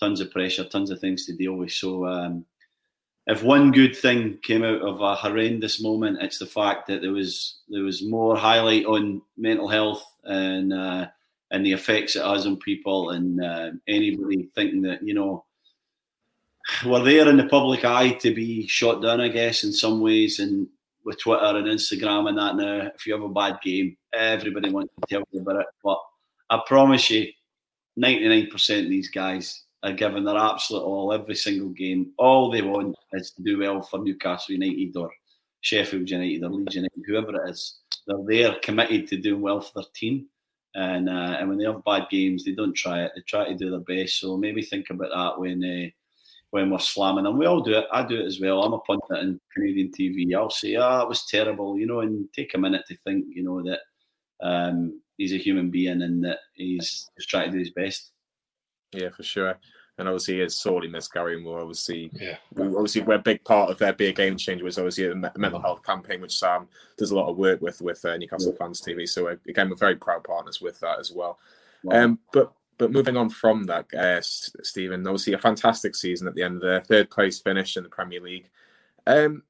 [0.00, 1.72] tons of pressure, tons of things to deal with.
[1.72, 2.44] So um,
[3.30, 7.12] if one good thing came out of a horrendous moment, it's the fact that there
[7.12, 11.06] was there was more highlight on mental health and uh,
[11.52, 15.44] and the effects it has on people, and uh, anybody thinking that you know
[16.84, 20.40] we're there in the public eye to be shot down, I guess, in some ways,
[20.40, 20.66] and
[21.04, 24.92] with Twitter and Instagram and that now, if you have a bad game, everybody wants
[24.94, 25.66] to tell you about it.
[25.84, 25.98] But
[26.50, 27.28] I promise you,
[27.96, 32.12] 99% of these guys are giving their absolute all every single game.
[32.18, 35.10] All they want is to do well for Newcastle United or
[35.62, 37.80] Sheffield United or Leeds United, whoever it is.
[38.06, 40.26] They're there committed to doing well for their team.
[40.74, 43.12] And uh, and when they have bad games, they don't try it.
[43.14, 44.20] They try to do their best.
[44.20, 45.90] So maybe think about that when uh,
[46.50, 47.38] when we're slamming them.
[47.38, 47.86] We all do it.
[47.92, 48.62] I do it as well.
[48.62, 50.34] I'm a pundit in Canadian TV.
[50.34, 53.24] I'll say, "Ah, oh, it was terrible," you know, and take a minute to think,
[53.28, 53.80] you know, that
[54.42, 58.12] um, he's a human being and that he's just trying to do his best.
[58.92, 59.58] Yeah, for sure.
[59.98, 61.60] And obviously, it's sorely missed Gary Moore.
[61.60, 62.36] Obviously, yeah.
[62.58, 65.60] obviously, we're a big part of their Be a Game Changer was obviously a mental
[65.60, 68.58] health campaign, which Sam does a lot of work with with uh, Newcastle yeah.
[68.58, 69.06] Fans TV.
[69.06, 71.38] So uh, again, we're very proud partners with that as well.
[71.84, 72.04] Wow.
[72.04, 76.42] Um, but but moving on from that, uh, Steven, obviously a fantastic season at the
[76.42, 78.48] end of the third place finish in the Premier League.
[79.06, 79.42] Um,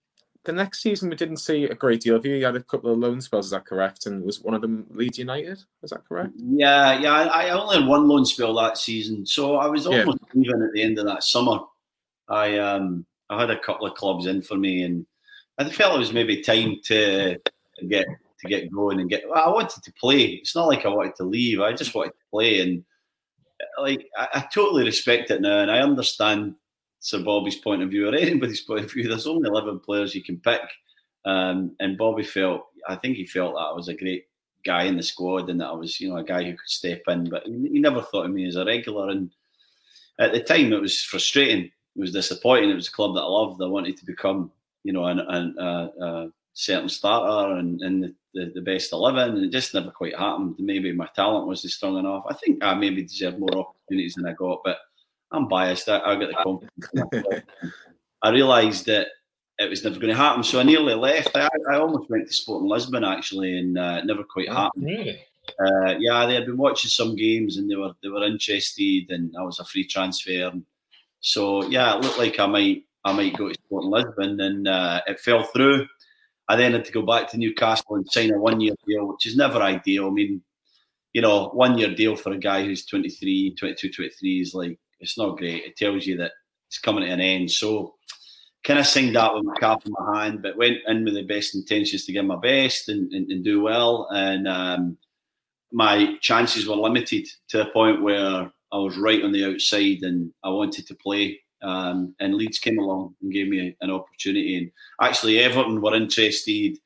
[0.44, 2.34] the next season we didn't see a great deal of you.
[2.34, 4.06] You had a couple of loan spells, is that correct?
[4.06, 5.62] And was one of them Leeds United?
[5.82, 6.32] Is that correct?
[6.36, 7.12] Yeah, yeah.
[7.12, 10.42] I only had one loan spell that season, so I was almost yeah.
[10.42, 11.58] even at the end of that summer.
[12.28, 15.06] I um I had a couple of clubs in for me, and
[15.58, 18.06] I felt it was maybe time to, to get
[18.40, 19.28] to get going and get.
[19.28, 20.22] Well, I wanted to play.
[20.22, 21.60] It's not like I wanted to leave.
[21.60, 22.84] I just wanted to play, and
[23.78, 26.54] like I, I totally respect it now, and I understand
[27.00, 29.08] Sir Bobby's point of view or anybody's point of view.
[29.08, 30.62] There's only 11 players you can pick.
[31.24, 34.24] Um, and Bobby felt, I think he felt that I was a great
[34.64, 37.02] guy in the squad and that I was, you know, a guy who could step
[37.08, 37.28] in.
[37.28, 39.08] But he, never thought of me as a regular.
[39.08, 39.30] And
[40.18, 41.64] at the time, it was frustrating.
[41.64, 42.70] It was disappointing.
[42.70, 43.62] It was a club that I loved.
[43.62, 44.52] I wanted to become,
[44.84, 49.36] you know, an, an, a, a certain starter and, and the, the, the, best 11.
[49.36, 50.56] And it just never quite happened.
[50.58, 52.24] Maybe my talent wasn't strong enough.
[52.28, 54.60] I think I maybe deserved more opportunities than I got.
[54.64, 54.78] But
[55.32, 55.88] I'm biased.
[55.88, 57.44] I, I get the confidence.
[58.22, 59.08] I realised that
[59.58, 61.36] it was never going to happen, so I nearly left.
[61.36, 64.84] I, I almost went to Sporting Lisbon actually, and uh, it never quite oh, happened.
[64.84, 65.20] Really?
[65.58, 69.34] Uh, yeah, they had been watching some games and they were they were interested, and
[69.38, 70.52] I was a free transfer.
[71.20, 75.00] So yeah, it looked like I might I might go to Sporting Lisbon, and uh,
[75.06, 75.86] it fell through.
[76.48, 79.26] I then had to go back to Newcastle and sign a one year deal, which
[79.26, 80.08] is never ideal.
[80.08, 80.42] I mean,
[81.12, 85.18] you know, one year deal for a guy who's 23, 22, 23 is like it's
[85.18, 85.64] not great.
[85.64, 86.32] It tells you that
[86.68, 87.50] it's coming to an end.
[87.50, 87.94] So
[88.62, 91.22] kind of sing that with my cap in my hand, but went in with the
[91.22, 94.08] best intentions to give my best and, and, and do well.
[94.10, 94.98] And um,
[95.72, 100.32] my chances were limited to a point where I was right on the outside and
[100.44, 101.40] I wanted to play.
[101.62, 104.56] Um, and Leeds came along and gave me an opportunity.
[104.56, 106.78] And actually, Everton were interested.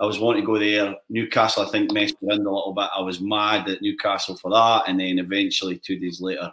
[0.00, 0.94] I was wanting to go there.
[1.08, 2.88] Newcastle, I think, messed around a little bit.
[2.96, 4.84] I was mad at Newcastle for that.
[4.88, 6.52] And then eventually, two days later,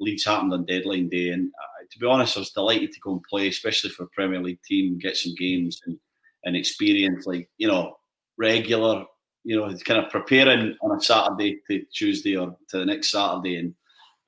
[0.00, 3.12] Leeds happened on deadline day, and uh, to be honest, I was delighted to go
[3.12, 5.98] and play, especially for a Premier League team, get some games and,
[6.44, 7.96] and experience like you know
[8.38, 9.04] regular,
[9.44, 13.56] you know, kind of preparing on a Saturday to Tuesday or to the next Saturday,
[13.56, 13.74] and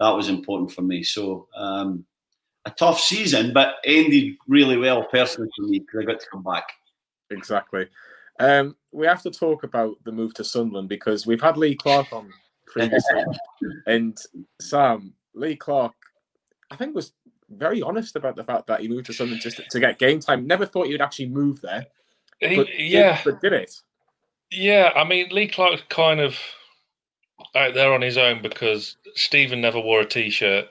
[0.01, 1.03] that was important for me.
[1.03, 2.05] So um,
[2.65, 6.43] a tough season, but ended really well personally for me because I got to come
[6.43, 6.73] back.
[7.31, 7.89] Exactly.
[8.41, 12.13] Um, we have to talk about the move to Sunderland because we've had Lee Clark
[12.13, 12.31] on
[12.67, 13.23] previously,
[13.87, 14.19] and
[14.61, 15.93] Sam, Lee Clark,
[16.71, 17.13] I think, was
[17.51, 20.47] very honest about the fact that he moved to Sunderland just to, get game time.
[20.47, 21.87] Never thought he would actually move there.
[22.41, 23.81] He, yeah, did, but did it?
[24.51, 26.37] Yeah, I mean, Lee Clark's kind of
[27.55, 30.67] out there on his own because Steven never wore a t-shirt.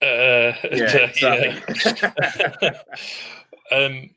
[0.00, 2.70] Uh, yeah, yeah.
[3.72, 4.10] um,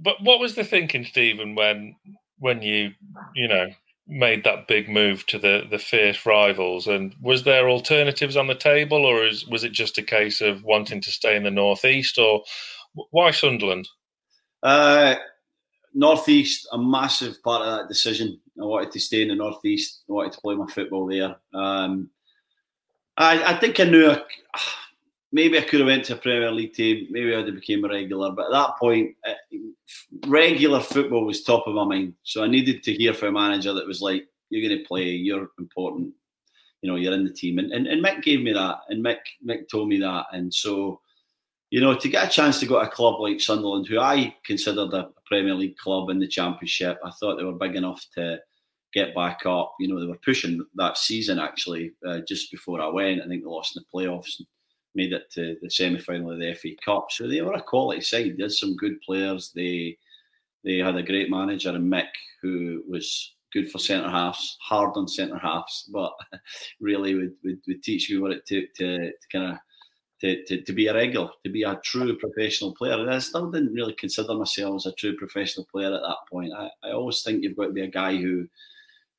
[0.00, 1.96] but what was the thinking, Steven, when
[2.38, 2.92] when you
[3.34, 3.68] you know
[4.08, 6.86] made that big move to the the fierce rivals.
[6.86, 10.64] And was there alternatives on the table, or is, was it just a case of
[10.64, 12.42] wanting to stay in the northeast, or
[13.10, 13.88] why Sunderland?
[14.62, 15.14] Uh,
[15.94, 18.40] northeast, a massive part of that decision.
[18.60, 20.02] I wanted to stay in the northeast.
[20.08, 21.36] I wanted to play my football there.
[21.54, 22.10] Um,
[23.16, 24.16] I, I think I knew.
[25.32, 27.06] Maybe I could have went to a Premier League team.
[27.10, 28.32] Maybe I would have became a regular.
[28.32, 29.34] But at that point, uh,
[30.26, 32.14] regular football was top of my mind.
[32.22, 35.10] So I needed to hear from a manager that was like, "You're going to play.
[35.10, 36.14] You're important.
[36.82, 39.20] You know, you're in the team." And, and and Mick gave me that, and Mick
[39.46, 41.00] Mick told me that, and so.
[41.70, 44.34] You know, to get a chance to go to a club like Sunderland, who I
[44.42, 48.38] considered a Premier League club in the Championship, I thought they were big enough to
[48.94, 49.74] get back up.
[49.78, 53.20] You know, they were pushing that season actually uh, just before I went.
[53.20, 54.40] I think they lost in the playoffs
[54.98, 57.06] made it to the semi final of the FA Cup.
[57.10, 58.34] So they were a quality side.
[58.36, 59.52] They had some good players.
[59.54, 59.96] They
[60.64, 65.08] they had a great manager in Mick who was good for centre halves, hard on
[65.08, 66.12] centre halves, but
[66.80, 69.58] really would, would, would teach me what it took to, to kind of
[70.20, 72.94] to, to, to, be a regular, to be a true professional player.
[72.94, 76.52] And I still didn't really consider myself as a true professional player at that point.
[76.52, 78.48] I, I always think you've got to be a guy who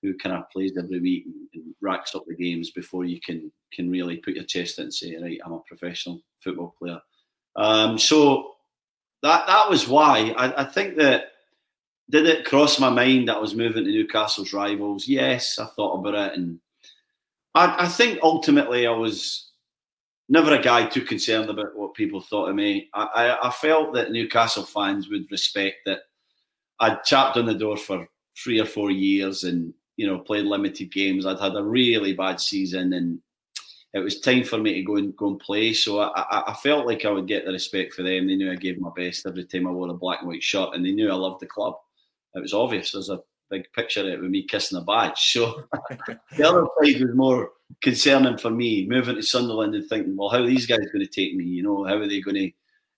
[0.02, 3.90] who kind of plays every week and, racks up the games before you can can
[3.90, 7.00] really put your chest out and say, right, I'm a professional football player.
[7.56, 8.56] Um, so
[9.22, 11.32] that that was why I, I, think that
[12.10, 15.08] did it cross my mind that I was moving to Newcastle's rivals.
[15.08, 16.60] Yes, I thought about it, and
[17.56, 19.52] I, I think ultimately I was
[20.28, 22.90] never a guy too concerned about what people thought of me.
[22.94, 26.02] I, I, I felt that Newcastle fans would respect that
[26.80, 30.94] I'd chapped on the door for three or four years and you know, played limited
[30.94, 31.26] games.
[31.26, 33.20] I'd had a really bad season, and
[33.94, 35.74] it was time for me to go and go and play.
[35.74, 38.26] So I, I, I, felt like I would get the respect for them.
[38.26, 40.70] They knew I gave my best every time I wore a black and white shirt,
[40.74, 41.74] and they knew I loved the club.
[42.34, 42.94] It was obvious.
[42.94, 43.20] There's a
[43.50, 45.18] big picture of it with me kissing a badge.
[45.18, 45.64] So
[46.08, 50.44] the other side was more concerning for me moving to Sunderland and thinking, well, how
[50.44, 51.44] are these guys going to take me?
[51.44, 52.52] You know, how are they going to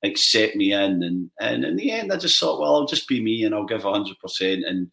[0.08, 1.02] accept me in?
[1.02, 3.66] And and in the end, I just thought, well, I'll just be me and I'll
[3.66, 4.66] give hundred percent.
[4.68, 4.92] And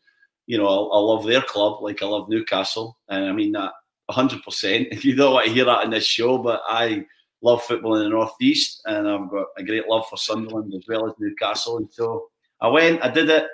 [0.48, 3.72] you know, I, I love their club like I love Newcastle, and I mean that
[4.10, 4.88] hundred percent.
[4.92, 7.04] If you don't want to hear that in this show, but I
[7.42, 11.06] love football in the northeast, and I've got a great love for Sunderland as well
[11.06, 11.76] as Newcastle.
[11.76, 12.28] And so
[12.62, 13.46] I went, I did it.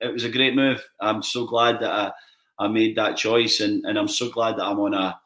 [0.00, 0.84] It was a great move.
[1.00, 2.12] I'm so glad that I,
[2.58, 5.18] I made that choice, and, and I'm so glad that I'm on a,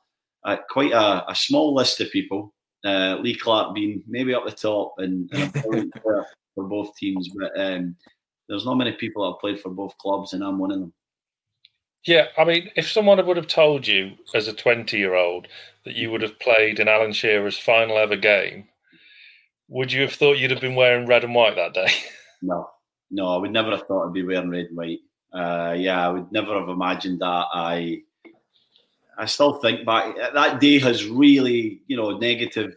[0.45, 2.53] a quite a, a, small list of people.
[2.85, 5.53] Uh, Lee Clark being maybe up the top, and, and
[6.03, 7.31] for, for both teams.
[7.35, 7.97] But um,
[8.47, 10.93] there's not many people that have played for both clubs, and I'm one of them.
[12.07, 15.49] Yeah, I mean, if someone would have told you as a 20 year old
[15.85, 18.69] that you would have played in Alan Shearer's final ever game,
[19.69, 21.89] would you have thought you'd have been wearing red and white that day?
[22.43, 22.69] No,
[23.11, 24.99] no, I would never have thought I'd be wearing red and white.
[25.33, 27.47] Uh, yeah, I would never have imagined that.
[27.55, 28.03] I,
[29.17, 30.15] I still think back.
[30.35, 32.77] That day has really, you know, negative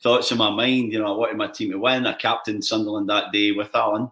[0.00, 0.92] thoughts in my mind.
[0.92, 2.06] You know, I wanted my team to win.
[2.06, 4.08] I captained Sunderland that day with Alan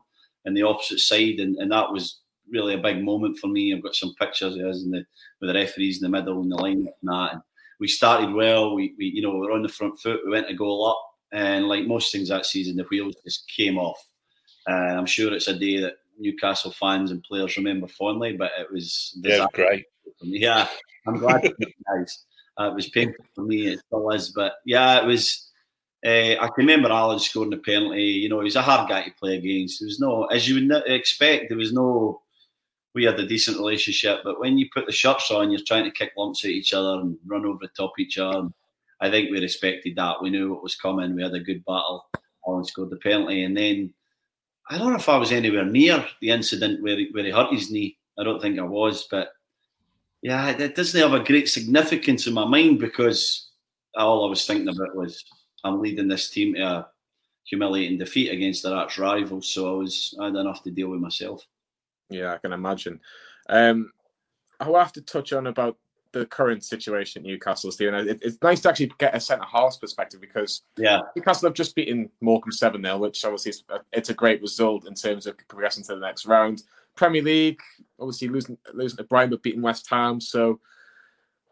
[0.47, 2.21] in the opposite side, and, and that was
[2.51, 3.75] really a big moment for me.
[3.75, 5.05] I've got some pictures of us in the,
[5.41, 7.33] with the referees in the middle and the line and that.
[7.35, 7.43] And
[7.79, 8.75] we started well.
[8.75, 10.21] We, we, you know, we were on the front foot.
[10.25, 13.79] We went to goal up, and like most things that season, the wheels just came
[13.79, 14.05] off.
[14.67, 18.71] And I'm sure it's a day that Newcastle fans and players remember fondly, but it
[18.71, 19.87] was yeah, great.
[20.21, 20.69] Yeah,
[21.07, 22.25] I'm glad guys.
[22.59, 23.69] Uh, it was painful for me.
[23.69, 25.47] It still is, but yeah, it was.
[26.05, 28.03] Uh, I can remember Alan scoring a penalty.
[28.03, 29.81] You know, he's a hard guy to play against.
[29.81, 32.23] There was no, as you would expect, there was no
[32.95, 34.21] we had a decent relationship.
[34.25, 37.01] But when you put the shirts on, you're trying to kick lumps at each other
[37.01, 38.39] and run over the top each other.
[38.39, 38.53] And
[39.01, 40.23] I think we respected that.
[40.23, 41.15] We knew what was coming.
[41.15, 42.09] We had a good battle.
[42.47, 43.93] Alan scored the penalty, and then
[44.69, 47.53] I don't know if I was anywhere near the incident where he, where he hurt
[47.53, 47.99] his knee.
[48.19, 49.31] I don't think I was, but
[50.23, 53.51] yeah, it doesn't have a great significance in my mind because
[53.97, 55.25] all I was thinking about was
[55.65, 56.89] I'm leading this team to a
[57.45, 59.43] humiliating defeat against their arch rival.
[59.43, 61.47] So I was I had enough to deal with myself.
[62.11, 63.01] Yeah, I can imagine.
[63.49, 63.93] Um,
[64.59, 65.77] I will have to touch on about
[66.13, 68.09] the current situation at Newcastle, Steven.
[68.09, 71.75] It, it's nice to actually get a centre half perspective because yeah, Newcastle have just
[71.75, 75.37] beaten Morecambe 7 0, which obviously is a, it's a great result in terms of
[75.49, 76.63] progressing to the next round.
[76.97, 77.61] Premier League,
[77.99, 80.21] obviously losing losing to Brighton but beating West Ham.
[80.21, 80.61] So,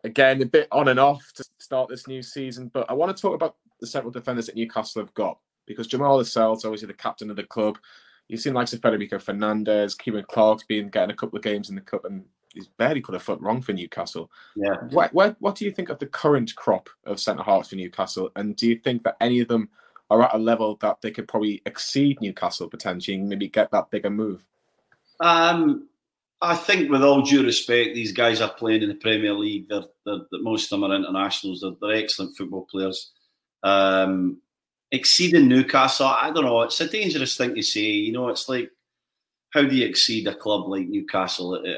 [0.04, 2.70] again, a bit on and off to start this new season.
[2.72, 6.16] But I want to talk about the central defenders that Newcastle have got because Jamal
[6.16, 7.78] Lascelles, obviously the captain of the club,
[8.29, 11.74] You've seen likes of Federico Fernandez, Ciaran Clark's been getting a couple of games in
[11.74, 14.31] the cup, and he's barely put a foot wrong for Newcastle.
[14.55, 14.74] Yeah.
[14.91, 18.31] What, what, what do you think of the current crop of centre halves for Newcastle,
[18.37, 19.70] and do you think that any of them
[20.11, 23.91] are at a level that they could probably exceed Newcastle potentially, and maybe get that
[23.91, 24.45] bigger move?
[25.20, 25.89] Um,
[26.41, 29.68] I think, with all due respect, these guys are playing in the Premier League.
[29.68, 31.61] They're, they're, most of them are internationals.
[31.61, 33.11] They're, they're excellent football players.
[33.64, 34.41] Um,
[34.91, 36.62] exceeding Newcastle, I don't know.
[36.62, 37.80] It's a dangerous thing to say.
[37.80, 38.70] You know, it's like
[39.51, 41.55] how do you exceed a club like Newcastle?
[41.55, 41.76] A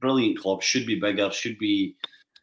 [0.00, 1.96] brilliant club should be bigger, should be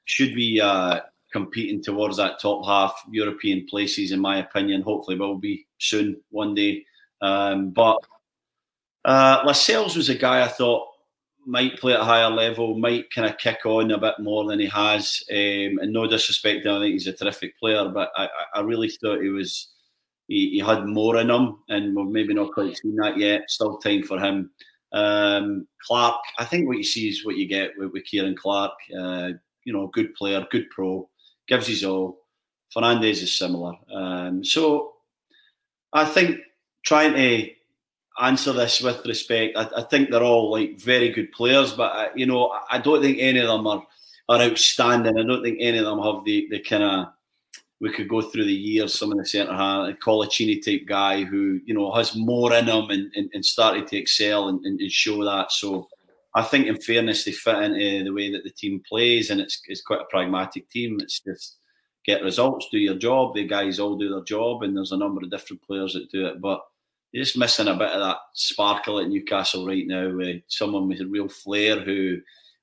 [0.05, 4.81] should be uh, competing towards that top half European places, in my opinion.
[4.81, 6.85] Hopefully, will be soon one day.
[7.21, 7.97] Um, but
[9.05, 10.87] uh, Lascelles was a guy I thought
[11.45, 14.59] might play at a higher level, might kind of kick on a bit more than
[14.59, 15.23] he has.
[15.31, 19.21] Um, and no disrespect, I think he's a terrific player, but I, I really thought
[19.21, 19.69] he was
[20.29, 23.49] he, he, had more in him, and we've maybe not quite seen that yet.
[23.49, 24.51] Still time for him.
[24.93, 28.73] Um, Clark, I think what you see is what you get with, with Ciaran Clark.
[28.97, 29.31] Uh,
[29.65, 31.09] you know, good player, good pro,
[31.47, 32.19] gives his all.
[32.71, 33.73] Fernandez is similar.
[33.91, 34.93] Um, so
[35.91, 36.37] I think
[36.85, 37.49] trying to
[38.21, 42.05] answer this with respect, I, I, think they're all like very good players, but I,
[42.05, 43.83] uh, you know, I don't think any of them are
[44.29, 45.17] are outstanding.
[45.17, 47.07] I don't think any of them have the the kind of
[47.81, 51.23] we could go through the years, some of the centre half, a Coloccini type guy
[51.23, 54.91] who, you know, has more in him and, and, and started to excel and, and,
[54.91, 55.51] show that.
[55.51, 55.87] So
[56.35, 59.61] I think, in fairness, they fit into the way that the team plays, and it's,
[59.67, 60.97] it's quite a pragmatic team.
[61.01, 61.57] It's just
[62.05, 63.33] get results, do your job.
[63.33, 66.25] The guys all do their job, and there's a number of different players that do
[66.25, 66.41] it.
[66.41, 66.61] But
[67.13, 70.99] you're just missing a bit of that sparkle at Newcastle right now with someone with
[70.99, 72.17] a real flair who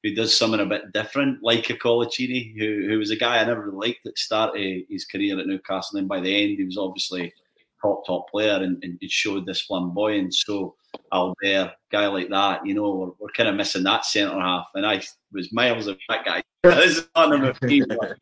[0.07, 3.45] who does something a bit different, like a Coloccini, who, who was a guy I
[3.45, 5.99] never liked at the start of his career at Newcastle.
[5.99, 7.35] And by the end, he was obviously
[7.83, 10.45] top, top player and, and showed this flamboyance.
[10.47, 10.77] So
[11.13, 14.69] Albert, guy like that, you know, we're, we're kind of missing that centre half.
[14.75, 15.03] And I
[15.33, 16.43] was miles of that guy.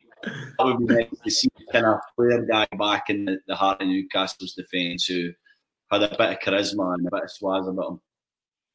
[0.57, 3.79] That would be nice to see kind of player guy back in the, the heart
[3.79, 5.29] of Newcastle's defence who
[5.91, 8.01] had a bit of charisma and a bit of swaz about him.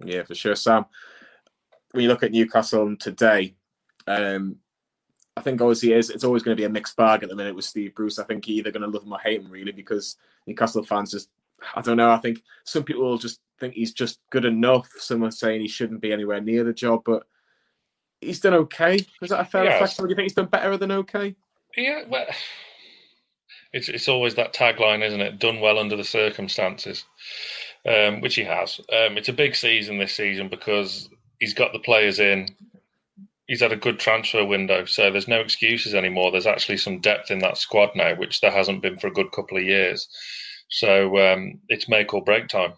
[0.04, 0.84] Yeah, for sure, Sam
[1.92, 3.54] when you look at Newcastle today,
[4.06, 4.56] um,
[5.36, 7.54] I think obviously it's, it's always going to be a mixed bag at the minute
[7.54, 8.18] with Steve Bruce.
[8.18, 10.16] I think you're either going to love him or hate him really because
[10.46, 11.30] Newcastle fans just
[11.74, 12.10] I don't know.
[12.10, 14.88] I think some people will just think he's just good enough.
[14.98, 17.24] Someone saying he shouldn't be anywhere near the job, but
[18.20, 19.04] he's done okay.
[19.22, 19.74] Is that a fair yes.
[19.74, 20.04] reflection?
[20.04, 21.34] Do you think he's done better than okay?
[21.76, 22.26] Yeah, well,
[23.72, 25.38] it's it's always that tagline, isn't it?
[25.38, 27.04] Done well under the circumstances,
[27.86, 28.80] um, which he has.
[28.92, 31.08] Um, it's a big season this season because
[31.40, 32.48] he's got the players in.
[33.48, 36.30] He's had a good transfer window, so there's no excuses anymore.
[36.30, 39.32] There's actually some depth in that squad now, which there hasn't been for a good
[39.32, 40.08] couple of years.
[40.68, 42.74] So um, it's make or break time.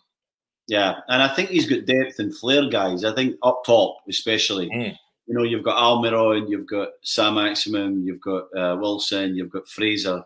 [0.68, 3.04] Yeah, and I think he's got depth and flair, guys.
[3.04, 4.70] I think up top, especially.
[4.70, 4.96] Mm.
[5.26, 10.24] You know, you've got Almiron, you've got Saint-Maximin, you've got uh, Wilson, you've got Fraser.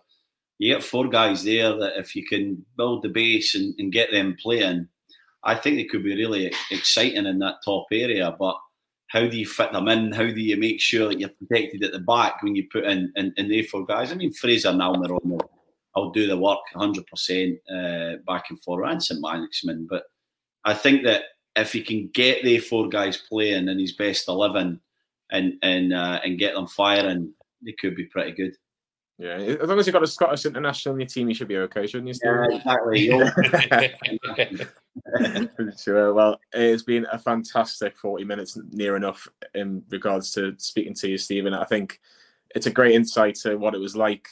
[0.59, 4.11] You get four guys there that if you can build the base and, and get
[4.11, 4.89] them playing,
[5.47, 8.35] I think it could be really exciting in that top area.
[8.39, 8.57] But
[9.09, 10.13] how do you fit them in?
[10.13, 13.13] How do you make sure that you're protected at the back when you put in
[13.17, 14.13] in, in the four guys?
[14.13, 15.41] I mean, Fraser and Almiron
[15.97, 19.87] I'll do the work 100% uh, back and forth and Saint-Maximin.
[19.89, 20.05] But
[20.65, 21.23] I think that
[21.57, 24.79] if he can get the four guys playing in his best 11
[25.33, 27.33] and and uh, and get them firing,
[27.65, 28.55] they could be pretty good.
[29.19, 31.57] Yeah, as long as you've got a Scottish international in your team, you should be
[31.57, 32.15] okay, shouldn't you?
[32.15, 32.33] Steve?
[33.07, 33.91] Yeah,
[34.27, 34.67] exactly.
[35.83, 36.13] sure.
[36.13, 41.17] Well, it's been a fantastic 40 minutes, near enough, in regards to speaking to you,
[41.17, 41.55] Steven.
[41.55, 41.99] I think
[42.55, 44.29] it's a great insight to what it was like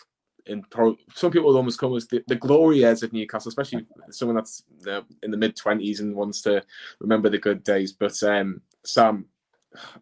[0.46, 4.36] in pro, some people almost come as the, the glory years of Newcastle, especially someone
[4.36, 6.62] that's uh, in the mid twenties and wants to
[7.00, 7.92] remember the good days.
[7.92, 9.26] But um, Sam,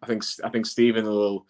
[0.01, 1.45] I think I think Steven will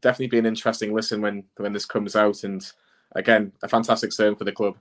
[0.00, 2.70] definitely be an interesting listen when when this comes out, and
[3.12, 4.76] again, a fantastic sermon for the club.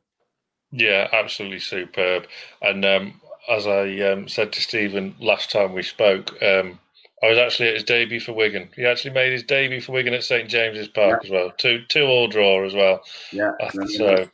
[0.72, 2.28] Yeah, absolutely superb.
[2.62, 6.80] And um, as I um, said to Steven last time we spoke, um,
[7.24, 8.70] I was actually at his debut for Wigan.
[8.76, 11.28] He actually made his debut for Wigan at St James's Park yeah.
[11.28, 11.52] as well.
[11.58, 13.02] Two two all draw as well.
[13.32, 13.52] Yeah.
[13.88, 14.30] So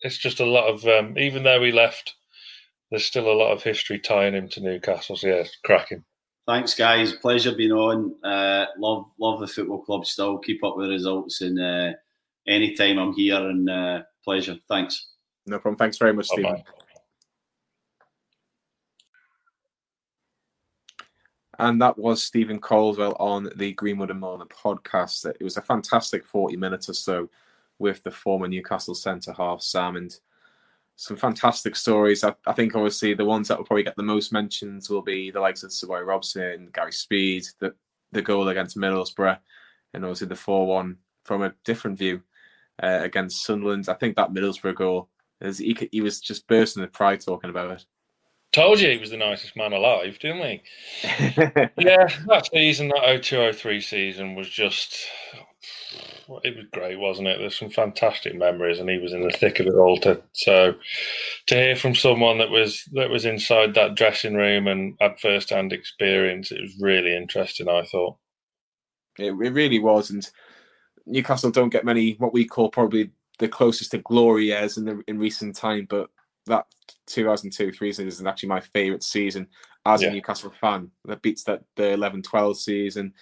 [0.00, 2.14] it's just a lot of um, even though he left,
[2.90, 5.16] there's still a lot of history tying him to Newcastle.
[5.16, 6.04] So yeah, cracking.
[6.46, 7.14] Thanks, guys.
[7.14, 8.14] Pleasure being on.
[8.22, 10.38] Uh, love love the football club still.
[10.38, 11.92] Keep up with the results and uh,
[12.46, 14.56] anytime I'm here and uh, pleasure.
[14.68, 15.08] Thanks.
[15.46, 15.78] No problem.
[15.78, 16.62] Thanks very much, Steven.
[21.58, 25.24] And that was Steven Caldwell on the Greenwood and Mulliner podcast.
[25.26, 27.30] It was a fantastic 40 minutes or so
[27.78, 30.14] with the former Newcastle centre half, Sam, and
[30.96, 32.24] some fantastic stories.
[32.24, 35.30] I, I, think obviously the ones that will probably get the most mentions will be
[35.30, 37.74] the likes of Bobby Robson, Gary Speed, the,
[38.12, 39.38] the goal against Middlesbrough,
[39.92, 42.22] and obviously the 4 1 from a different view
[42.82, 43.88] uh, against Sunderland.
[43.88, 45.08] I think that Middlesbrough goal,
[45.40, 47.84] is, he, he was just bursting with pride talking about it.
[48.52, 50.62] Told you he was the nicest man alive, didn't we?
[51.02, 54.96] yeah, that season, that 0203 season was just.
[56.42, 57.38] It was great, wasn't it?
[57.38, 59.98] There's some fantastic memories, and he was in the thick of it all.
[60.00, 60.74] To, so,
[61.46, 65.72] to hear from someone that was that was inside that dressing room and had first-hand
[65.72, 67.68] experience, it was really interesting.
[67.68, 68.16] I thought
[69.18, 70.28] it, it really was, and
[71.06, 75.02] Newcastle don't get many what we call probably the closest to glory years in the
[75.06, 76.08] in recent time, but
[76.46, 76.66] that
[77.06, 79.46] 2002 3 season is actually my favourite season
[79.86, 80.08] as yeah.
[80.08, 80.90] a Newcastle fan.
[81.04, 83.12] That beats that the 11 12 season,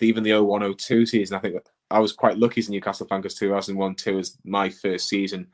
[0.00, 1.36] even the 01 02 season.
[1.36, 1.56] I think
[1.92, 5.46] I was quite lucky as a Newcastle fan because 2001 2 is my first season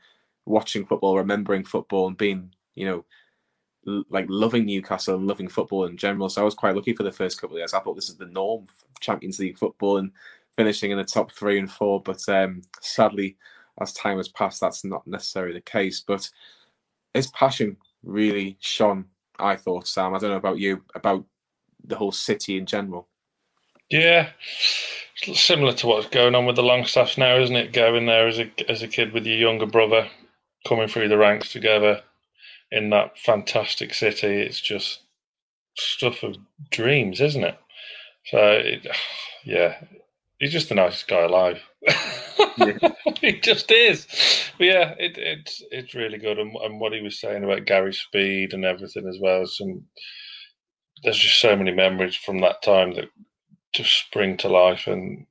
[0.45, 3.05] watching football, remembering football, and being, you know,
[3.87, 6.29] l- like loving Newcastle and loving football in general.
[6.29, 7.73] So I was quite lucky for the first couple of years.
[7.73, 8.65] I thought this is the norm,
[9.01, 10.11] Champions League football and
[10.57, 12.01] finishing in the top three and four.
[12.01, 13.37] But um, sadly,
[13.81, 16.01] as time has passed, that's not necessarily the case.
[16.05, 16.29] But
[17.13, 19.05] his passion really shone.
[19.39, 20.15] I thought, Sam.
[20.15, 21.25] I don't know about you, about
[21.83, 23.08] the whole city in general.
[23.89, 24.31] Yeah,
[25.23, 27.73] it's similar to what's going on with the Longstaffs now, isn't it?
[27.73, 30.09] Going there as a as a kid with your younger brother,
[30.67, 32.01] coming through the ranks together
[32.71, 34.27] in that fantastic city.
[34.41, 35.01] It's just
[35.77, 36.37] stuff of
[36.71, 37.57] dreams, isn't it?
[38.25, 38.87] So, it,
[39.45, 39.77] yeah,
[40.39, 41.61] he's just the nicest guy alive.
[43.21, 44.07] he just is.
[44.57, 47.93] But yeah, it, it's it's really good, and, and what he was saying about Gary
[47.93, 49.45] Speed and everything as well.
[49.47, 49.85] Some
[51.03, 53.05] there's just so many memories from that time that
[53.73, 55.25] just spring to life, and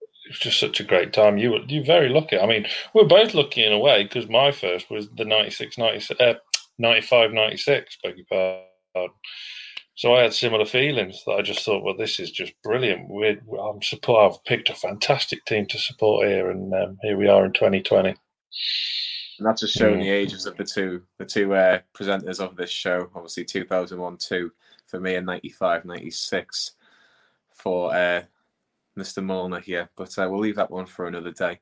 [0.00, 1.38] it was just such a great time.
[1.38, 2.38] You were you very lucky.
[2.38, 5.78] I mean, we are both lucky in a way because my first was the 96,
[5.78, 6.34] 96 uh,
[6.78, 8.26] 95, 96, beg your
[8.94, 9.14] pardon.
[9.94, 13.10] So I had similar feelings that I just thought, well, this is just brilliant.
[13.10, 14.32] We're, I'm support.
[14.32, 18.08] I've picked a fantastic team to support here, and um, here we are in 2020.
[18.08, 20.04] And that's just showing mm.
[20.04, 23.10] the ages of the two, the two uh, presenters of this show.
[23.14, 24.50] Obviously, 2001, two
[24.86, 26.72] for me, and 95, 96
[27.62, 28.22] for uh,
[28.98, 29.24] Mr.
[29.24, 31.60] Mulliner here, but uh, we'll leave that one for another day.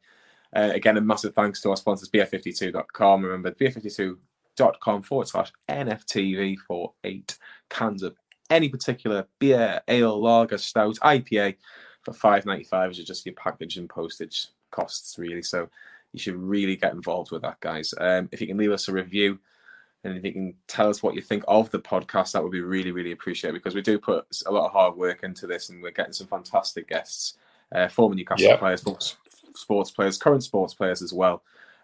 [0.55, 3.23] Uh, again, a massive thanks to our sponsors, beer52.com.
[3.23, 7.39] Remember, beer52.com forward slash NFTV for eight
[7.69, 8.17] cans of
[8.51, 11.57] any particular beer, ale, lager, stout, IPA
[12.03, 15.43] for five ninety five, which is just your package and postage costs, really.
[15.43, 15.69] So
[16.13, 17.93] you should really get involved with that, guys.
[18.01, 19.39] Um, if you can leave us a review
[20.09, 22.61] and if you can tell us what you think of the podcast, that would be
[22.61, 25.83] really, really appreciated because we do put a lot of hard work into this and
[25.83, 27.35] we're getting some fantastic guests,
[27.73, 28.59] uh, former Newcastle yep.
[28.59, 28.99] players, former
[29.55, 31.43] sports players, current sports players as well.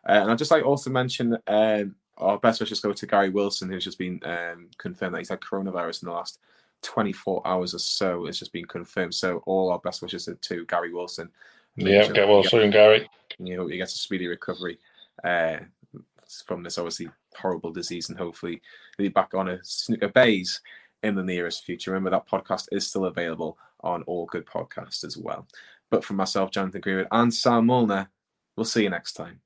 [0.09, 3.69] Uh, and I'd just like also mention um, our best wishes go to Gary Wilson,
[3.69, 6.39] who's just been um, confirmed that he's had coronavirus in the last
[6.83, 8.27] 24 hours or so.
[8.27, 9.15] It's just been confirmed.
[9.15, 11.31] So all our best wishes to Gary Wilson.
[11.77, 13.09] Yeah, get well soon, Gary.
[13.39, 14.79] You know, he gets a speedy recovery
[15.23, 15.59] uh,
[16.47, 18.61] from this obviously horrible disease, and hopefully
[18.99, 20.61] be back on a snooker baize
[21.03, 21.93] in the nearest future.
[21.93, 25.47] Remember that podcast is still available on all good podcasts as well.
[25.91, 28.09] But for myself, Jonathan Greenwood, and Sam Mulliner,
[28.57, 29.41] we'll see you next time.